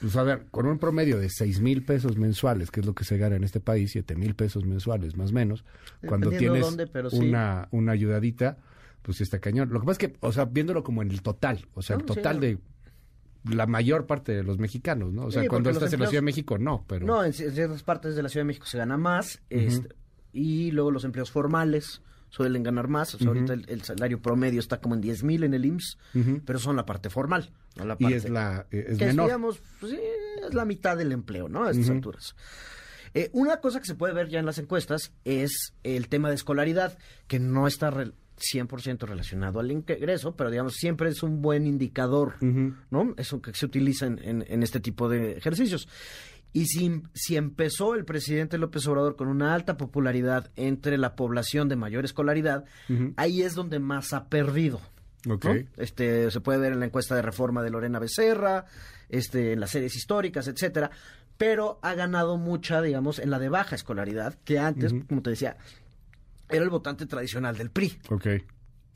Pues 0.00 0.16
a 0.16 0.22
ver, 0.22 0.46
con 0.50 0.66
un 0.66 0.78
promedio 0.78 1.18
de 1.18 1.30
seis 1.30 1.60
mil 1.60 1.82
pesos 1.82 2.16
mensuales, 2.18 2.70
que 2.70 2.80
es 2.80 2.86
lo 2.86 2.94
que 2.94 3.04
se 3.04 3.16
gana 3.16 3.36
en 3.36 3.44
este 3.44 3.60
país, 3.60 3.92
siete 3.92 4.14
mil 4.14 4.34
pesos 4.34 4.64
mensuales 4.66 5.16
más 5.16 5.30
o 5.30 5.34
menos, 5.34 5.64
cuando 6.06 6.30
tienes 6.30 6.66
una, 7.12 7.68
una 7.70 7.92
ayudadita, 7.92 8.58
pues 9.00 9.20
está 9.22 9.38
cañón. 9.38 9.70
Lo 9.70 9.80
que 9.80 9.86
pasa 9.86 10.04
es 10.04 10.08
que, 10.10 10.16
o 10.20 10.32
sea, 10.32 10.44
viéndolo 10.44 10.82
como 10.82 11.00
en 11.00 11.10
el 11.10 11.22
total, 11.22 11.66
o 11.74 11.80
sea, 11.80 11.96
el 11.96 12.04
total 12.04 12.40
de 12.40 12.58
la 13.50 13.66
mayor 13.66 14.06
parte 14.06 14.32
de 14.32 14.42
los 14.42 14.58
mexicanos, 14.58 15.14
¿no? 15.14 15.26
O 15.26 15.30
sea, 15.30 15.46
cuando 15.48 15.70
estás 15.70 15.92
en 15.92 16.00
la 16.00 16.08
Ciudad 16.08 16.20
de 16.20 16.26
México, 16.26 16.58
no, 16.58 16.84
pero... 16.86 17.06
No, 17.06 17.24
en 17.24 17.32
ciertas 17.32 17.82
partes 17.82 18.16
de 18.16 18.22
la 18.22 18.28
Ciudad 18.28 18.42
de 18.42 18.48
México 18.48 18.66
se 18.66 18.76
gana 18.76 18.98
más, 18.98 19.40
este, 19.48 19.94
y 20.32 20.72
luego 20.72 20.90
los 20.90 21.04
empleos 21.04 21.30
formales 21.30 22.02
suelen 22.36 22.62
ganar 22.62 22.88
más. 22.88 23.14
O 23.14 23.18
sea, 23.18 23.28
ahorita 23.28 23.54
el, 23.54 23.82
salario 23.82 24.20
promedio 24.20 24.60
está 24.60 24.78
como 24.78 24.94
en 24.94 25.00
10 25.00 25.24
mil 25.24 25.44
en 25.44 25.54
el 25.54 25.64
IMSS, 25.64 25.98
pero 26.44 26.58
son 26.58 26.76
la 26.76 26.84
parte 26.84 27.08
formal. 27.08 27.50
No 27.76 27.86
la 27.86 27.96
parte, 27.96 28.14
y 28.14 28.16
es 28.18 28.28
la 28.28 28.66
eh, 28.70 28.86
es 28.88 28.98
menor. 28.98 29.26
digamos, 29.26 29.60
pues, 29.80 29.92
sí, 29.92 29.98
es 30.46 30.54
la 30.54 30.66
mitad 30.66 30.96
del 30.98 31.12
empleo, 31.12 31.48
¿no? 31.48 31.64
A 31.64 31.70
estas 31.70 31.88
alturas. 31.88 32.36
Eh, 33.14 33.30
una 33.32 33.60
cosa 33.60 33.80
que 33.80 33.86
se 33.86 33.94
puede 33.94 34.12
ver 34.12 34.28
ya 34.28 34.38
en 34.38 34.44
las 34.44 34.58
encuestas 34.58 35.12
es 35.24 35.72
el 35.82 36.08
tema 36.08 36.28
de 36.28 36.34
escolaridad, 36.34 36.98
que 37.26 37.38
no 37.38 37.66
está 37.66 37.90
100% 37.90 39.06
relacionado 39.06 39.60
al 39.60 39.70
ingreso, 39.70 40.36
pero 40.36 40.50
digamos, 40.50 40.74
siempre 40.74 41.08
es 41.08 41.22
un 41.22 41.40
buen 41.40 41.66
indicador, 41.66 42.34
¿no? 42.90 43.14
Eso 43.16 43.40
que 43.40 43.54
se 43.54 43.64
utiliza 43.64 44.04
en, 44.04 44.44
en, 44.46 44.62
este 44.62 44.80
tipo 44.80 45.08
de 45.08 45.38
ejercicios. 45.38 45.88
Y 46.56 46.64
si, 46.68 47.02
si, 47.12 47.36
empezó 47.36 47.94
el 47.94 48.06
presidente 48.06 48.56
López 48.56 48.86
Obrador 48.86 49.14
con 49.14 49.28
una 49.28 49.52
alta 49.52 49.76
popularidad 49.76 50.50
entre 50.56 50.96
la 50.96 51.14
población 51.14 51.68
de 51.68 51.76
mayor 51.76 52.06
escolaridad, 52.06 52.64
ahí 53.18 53.42
es 53.42 53.54
donde 53.54 53.78
más 53.78 54.14
ha 54.14 54.30
perdido. 54.30 54.80
Este, 55.76 56.30
se 56.30 56.40
puede 56.40 56.58
ver 56.58 56.72
en 56.72 56.80
la 56.80 56.86
encuesta 56.86 57.14
de 57.14 57.20
reforma 57.20 57.62
de 57.62 57.68
Lorena 57.68 57.98
Becerra, 57.98 58.64
este, 59.10 59.52
en 59.52 59.60
las 59.60 59.68
series 59.68 59.96
históricas, 59.96 60.48
etcétera, 60.48 60.90
pero 61.36 61.78
ha 61.82 61.92
ganado 61.92 62.38
mucha, 62.38 62.80
digamos, 62.80 63.18
en 63.18 63.28
la 63.28 63.38
de 63.38 63.50
baja 63.50 63.76
escolaridad, 63.76 64.38
que 64.42 64.58
antes, 64.58 64.94
como 65.10 65.20
te 65.20 65.28
decía, 65.28 65.58
era 66.48 66.64
el 66.64 66.70
votante 66.70 67.04
tradicional 67.04 67.58
del 67.58 67.68
PRI. 67.68 67.98
Okay. 68.08 68.46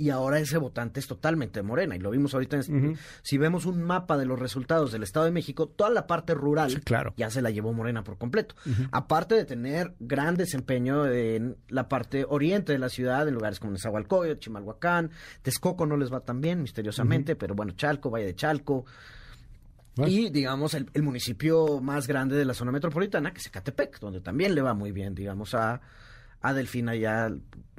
Y 0.01 0.09
ahora 0.09 0.39
ese 0.39 0.57
votante 0.57 0.99
es 0.99 1.07
totalmente 1.07 1.61
morena. 1.63 1.95
Y 1.95 1.99
lo 1.99 2.11
vimos 2.11 2.33
ahorita. 2.33 2.57
En, 2.57 2.97
Si 3.21 3.37
vemos 3.37 3.67
un 3.67 3.83
mapa 3.83 4.17
de 4.17 4.25
los 4.25 4.39
resultados 4.39 4.93
del 4.93 5.03
Estado 5.03 5.27
de 5.27 5.31
México, 5.31 5.69
toda 5.69 5.91
la 5.91 6.07
parte 6.07 6.33
rural 6.33 6.81
claro. 6.85 7.13
ya 7.19 7.29
se 7.29 7.43
la 7.43 7.51
llevó 7.51 7.75
morena 7.75 8.03
por 8.03 8.17
completo. 8.17 8.55
Aparte 8.93 9.35
de 9.35 9.45
tener 9.45 9.95
gran 10.01 10.37
desempeño 10.37 11.07
en 11.07 11.59
la 11.69 11.87
parte 11.91 12.25
oriente 12.27 12.73
de 12.73 12.79
la 12.79 12.89
ciudad, 12.89 13.29
en 13.29 13.35
lugares 13.35 13.61
como 13.61 13.73
Nezahualcóyotl, 13.73 14.41
Chimalhuacán. 14.41 15.11
Texcoco 15.43 15.85
no 15.85 15.99
les 15.99 16.11
va 16.11 16.21
tan 16.21 16.41
bien, 16.41 16.63
misteriosamente, 16.63 17.37
pero 17.37 17.55
bueno, 17.55 17.73
Chalco, 17.73 18.09
Valle 18.09 18.25
de 18.25 18.35
Chalco. 18.35 18.87
Y, 19.99 20.31
digamos, 20.31 20.73
el, 20.73 20.89
el, 20.95 21.03
municipio 21.03 21.83
más 21.83 22.07
grande 22.07 22.37
de 22.37 22.47
la 22.47 22.55
zona 22.55 22.73
metropolitana, 22.73 23.33
que 23.33 23.41
es 23.41 23.47
Ecatepec, 23.49 24.01
donde 24.01 24.23
también 24.23 24.55
le 24.55 24.63
va 24.63 24.73
muy 24.73 24.93
bien, 24.93 25.15
digamos, 25.15 25.53
a, 25.55 25.83
a 26.41 26.55
Delfina 26.55 26.97
y 26.97 27.05
a 27.05 27.31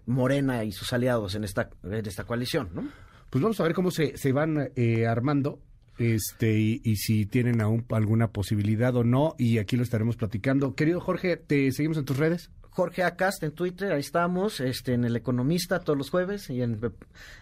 Morena 0.05 0.63
y 0.63 0.71
sus 0.71 0.93
aliados 0.93 1.35
en 1.35 1.43
esta, 1.43 1.69
en 1.83 2.05
esta 2.05 2.23
coalición, 2.23 2.69
¿no? 2.73 2.87
Pues 3.29 3.41
vamos 3.41 3.59
a 3.59 3.63
ver 3.63 3.73
cómo 3.73 3.91
se, 3.91 4.17
se 4.17 4.33
van 4.33 4.71
eh, 4.75 5.07
armando 5.07 5.59
este 5.97 6.57
y, 6.57 6.95
si 6.95 7.25
tienen 7.25 7.61
aún 7.61 7.85
alguna 7.89 8.31
posibilidad 8.31 8.95
o 8.95 9.03
no, 9.03 9.35
y 9.37 9.59
aquí 9.59 9.77
lo 9.77 9.83
estaremos 9.83 10.15
platicando. 10.15 10.75
Querido 10.75 10.99
Jorge, 10.99 11.37
¿te 11.37 11.71
seguimos 11.71 11.97
en 11.97 12.05
tus 12.05 12.17
redes? 12.17 12.49
Jorge 12.71 13.03
Acast 13.03 13.43
en 13.43 13.51
Twitter, 13.51 13.91
ahí 13.91 13.99
estamos, 13.99 14.61
este 14.61 14.93
en 14.93 15.03
El 15.03 15.15
Economista 15.15 15.79
todos 15.81 15.97
los 15.97 16.09
jueves 16.09 16.49
y 16.49 16.61
en, 16.61 16.79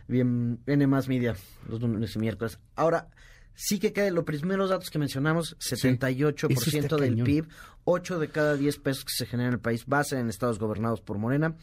en 0.08 0.60
N 0.66 0.88
Más 0.88 1.08
Media 1.08 1.36
los 1.68 1.80
lunes 1.82 2.16
y 2.16 2.20
miércoles. 2.20 2.60
Ahora, 2.76 3.10
sí 3.54 3.78
que 3.80 3.94
quede 3.94 4.10
los 4.10 4.24
primeros 4.24 4.72
datos 4.72 4.90
que 4.90 4.98
mencionamos, 4.98 5.56
78% 5.60 6.98
del 6.98 7.24
PIB, 7.24 7.48
8 7.84 8.20
de 8.20 8.28
cada 8.30 8.56
10 8.56 8.80
pesos 8.80 9.06
que 9.06 9.14
se 9.16 9.26
generan 9.28 9.50
en 9.50 9.54
el 9.56 9.60
país 9.60 9.86
ser 10.04 10.20
en 10.20 10.30
estados 10.30 10.58
gobernados 10.58 11.02
por 11.02 11.20
Morena. 11.20 11.56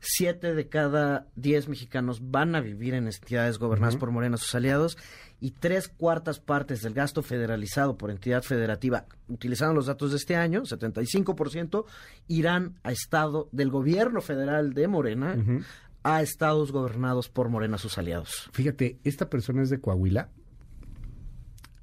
7 0.00 0.54
de 0.54 0.68
cada 0.68 1.26
10 1.36 1.68
mexicanos 1.68 2.30
van 2.30 2.54
a 2.54 2.60
vivir 2.60 2.94
en 2.94 3.06
entidades 3.06 3.58
gobernadas 3.58 3.96
por 3.96 4.10
Morena, 4.10 4.36
sus 4.36 4.54
aliados, 4.54 4.96
y 5.40 5.52
tres 5.52 5.88
cuartas 5.88 6.40
partes 6.40 6.82
del 6.82 6.94
gasto 6.94 7.22
federalizado 7.22 7.96
por 7.96 8.10
entidad 8.10 8.42
federativa, 8.42 9.06
utilizando 9.28 9.74
los 9.74 9.86
datos 9.86 10.10
de 10.10 10.16
este 10.16 10.36
año, 10.36 10.62
75%, 10.62 11.84
irán 12.26 12.78
a 12.82 12.92
estado 12.92 13.48
del 13.52 13.70
gobierno 13.70 14.20
federal 14.20 14.74
de 14.74 14.88
Morena, 14.88 15.36
a 16.02 16.22
estados 16.22 16.72
gobernados 16.72 17.28
por 17.28 17.48
Morena, 17.48 17.78
sus 17.78 17.98
aliados. 17.98 18.50
Fíjate, 18.52 18.98
esta 19.04 19.28
persona 19.28 19.62
es 19.62 19.70
de 19.70 19.80
Coahuila, 19.80 20.30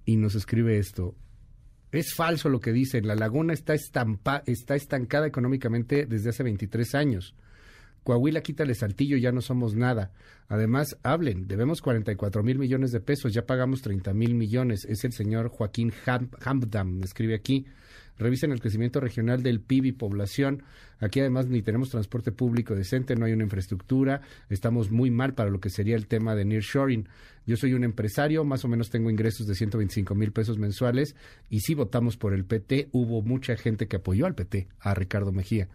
y 0.05 0.17
nos 0.17 0.35
escribe 0.35 0.77
esto. 0.77 1.15
Es 1.91 2.13
falso 2.13 2.49
lo 2.49 2.59
que 2.59 2.71
dicen. 2.71 3.07
La 3.07 3.15
laguna 3.15 3.53
está, 3.53 3.73
estampa, 3.73 4.43
está 4.45 4.75
estancada 4.75 5.27
económicamente 5.27 6.05
desde 6.05 6.29
hace 6.29 6.43
23 6.43 6.95
años. 6.95 7.35
Coahuila, 8.05 8.41
quítale 8.41 8.75
saltillo, 8.75 9.17
ya 9.17 9.31
no 9.31 9.41
somos 9.41 9.73
nada. 9.73 10.11
Además, 10.47 10.95
hablen, 11.01 11.47
debemos 11.47 11.81
44 11.81 12.43
mil 12.43 12.59
millones 12.59 12.91
de 12.91 12.99
pesos, 12.99 13.33
ya 13.33 13.47
pagamos 13.47 13.81
30 13.81 14.13
mil 14.13 14.35
millones. 14.35 14.85
Es 14.85 15.03
el 15.05 15.11
señor 15.11 15.49
Joaquín 15.49 15.91
Hamdam, 16.05 17.01
escribe 17.03 17.33
aquí. 17.33 17.65
Revisen 18.19 18.51
el 18.51 18.61
crecimiento 18.61 18.99
regional 18.99 19.41
del 19.41 19.59
PIB 19.59 19.85
y 19.85 19.91
población. 19.91 20.61
Aquí 20.99 21.19
además 21.19 21.47
ni 21.47 21.63
tenemos 21.63 21.89
transporte 21.89 22.31
público 22.31 22.75
decente, 22.75 23.15
no 23.15 23.25
hay 23.25 23.33
una 23.33 23.43
infraestructura. 23.43 24.21
Estamos 24.51 24.91
muy 24.91 25.09
mal 25.09 25.33
para 25.33 25.49
lo 25.49 25.59
que 25.59 25.71
sería 25.71 25.95
el 25.95 26.05
tema 26.05 26.35
de 26.35 26.45
nearshoring. 26.45 27.09
Yo 27.47 27.57
soy 27.57 27.73
un 27.73 27.83
empresario, 27.83 28.43
más 28.43 28.63
o 28.65 28.67
menos 28.67 28.91
tengo 28.91 29.09
ingresos 29.09 29.47
de 29.47 29.55
125 29.55 30.13
mil 30.13 30.31
pesos 30.31 30.59
mensuales 30.59 31.15
y 31.49 31.61
si 31.61 31.73
votamos 31.73 32.17
por 32.17 32.35
el 32.35 32.45
PT. 32.45 32.89
Hubo 32.91 33.23
mucha 33.23 33.57
gente 33.57 33.87
que 33.87 33.95
apoyó 33.95 34.27
al 34.27 34.35
PT, 34.35 34.67
a 34.79 34.93
Ricardo 34.93 35.31
Mejía. 35.31 35.67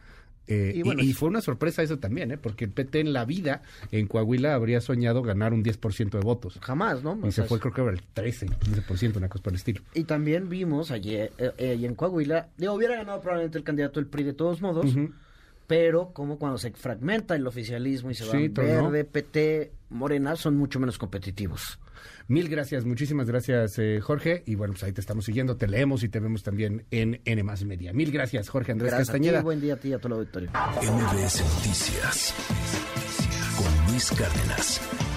Eh, 0.46 0.82
y, 0.98 1.12
fue 1.12 1.28
una 1.28 1.40
sorpresa 1.40 1.82
eso 1.82 1.98
también, 1.98 2.32
¿eh? 2.32 2.36
porque 2.36 2.64
el 2.64 2.72
PT 2.72 3.00
en 3.00 3.12
la 3.12 3.24
vida 3.24 3.62
en 3.92 4.08
Coahuila 4.08 4.54
habría 4.54 4.80
soñado 4.80 5.22
ganar 5.22 5.52
un 5.52 5.62
10% 5.62 6.10
de 6.10 6.20
votos. 6.20 6.58
Jamás, 6.60 7.04
¿no? 7.04 7.18
Y 7.24 7.30
se 7.30 7.44
fue 7.44 7.60
creo 7.60 7.72
que 7.72 7.82
el 7.82 8.02
13, 8.02 8.46
15%, 8.46 9.16
una 9.16 9.28
cosa 9.28 9.44
por 9.44 9.52
el 9.52 9.58
estilo. 9.58 9.82
Y 9.94 10.04
también 10.04 10.48
vimos 10.48 10.90
ayer 10.90 11.32
eh, 11.38 11.52
eh 11.56 11.78
en 11.80 11.94
Coahuila, 11.94 12.48
digo, 12.56 12.74
hubiera 12.74 12.96
ganado 12.96 13.20
probablemente 13.20 13.58
el 13.58 13.64
candidato 13.64 14.00
del 14.00 14.08
PRI 14.08 14.24
de 14.24 14.32
todos 14.32 14.60
modos, 14.60 14.86
pero 15.68 16.12
como 16.12 16.38
cuando 16.38 16.58
se 16.58 16.72
fragmenta 16.72 17.36
el 17.36 17.46
oficialismo 17.46 18.10
y 18.10 18.14
se 18.14 18.24
va 18.26 18.32
verde, 18.32 19.04
PT, 19.04 19.70
Morena, 19.90 20.36
son 20.36 20.56
mucho 20.56 20.80
menos 20.80 20.98
competitivos. 20.98 21.78
Mil 22.28 22.48
gracias, 22.48 22.84
muchísimas 22.84 23.26
gracias, 23.26 23.78
eh, 23.78 24.00
Jorge. 24.00 24.42
Y 24.46 24.54
bueno, 24.54 24.72
pues 24.74 24.84
ahí 24.84 24.92
te 24.92 25.00
estamos 25.00 25.24
siguiendo, 25.24 25.56
te 25.56 25.66
leemos 25.66 26.02
y 26.04 26.08
te 26.08 26.20
vemos 26.20 26.42
también 26.42 26.86
en 26.90 27.20
N 27.24 27.42
Media. 27.42 27.92
Mil 27.92 28.10
gracias, 28.10 28.48
Jorge 28.48 28.72
Andrés 28.72 28.94
Castañeda. 28.94 29.42
buen 29.42 29.60
día 29.60 29.74
a 29.74 29.76
ti 29.76 29.88
y 29.88 29.92
a 29.92 29.98
todo 29.98 30.14
el 30.14 30.20
auditorio. 30.20 30.50
MBS 30.50 31.42
Noticias 31.42 32.34
con 33.56 33.92
Luis 33.92 34.10
Cárdenas. 34.12 35.09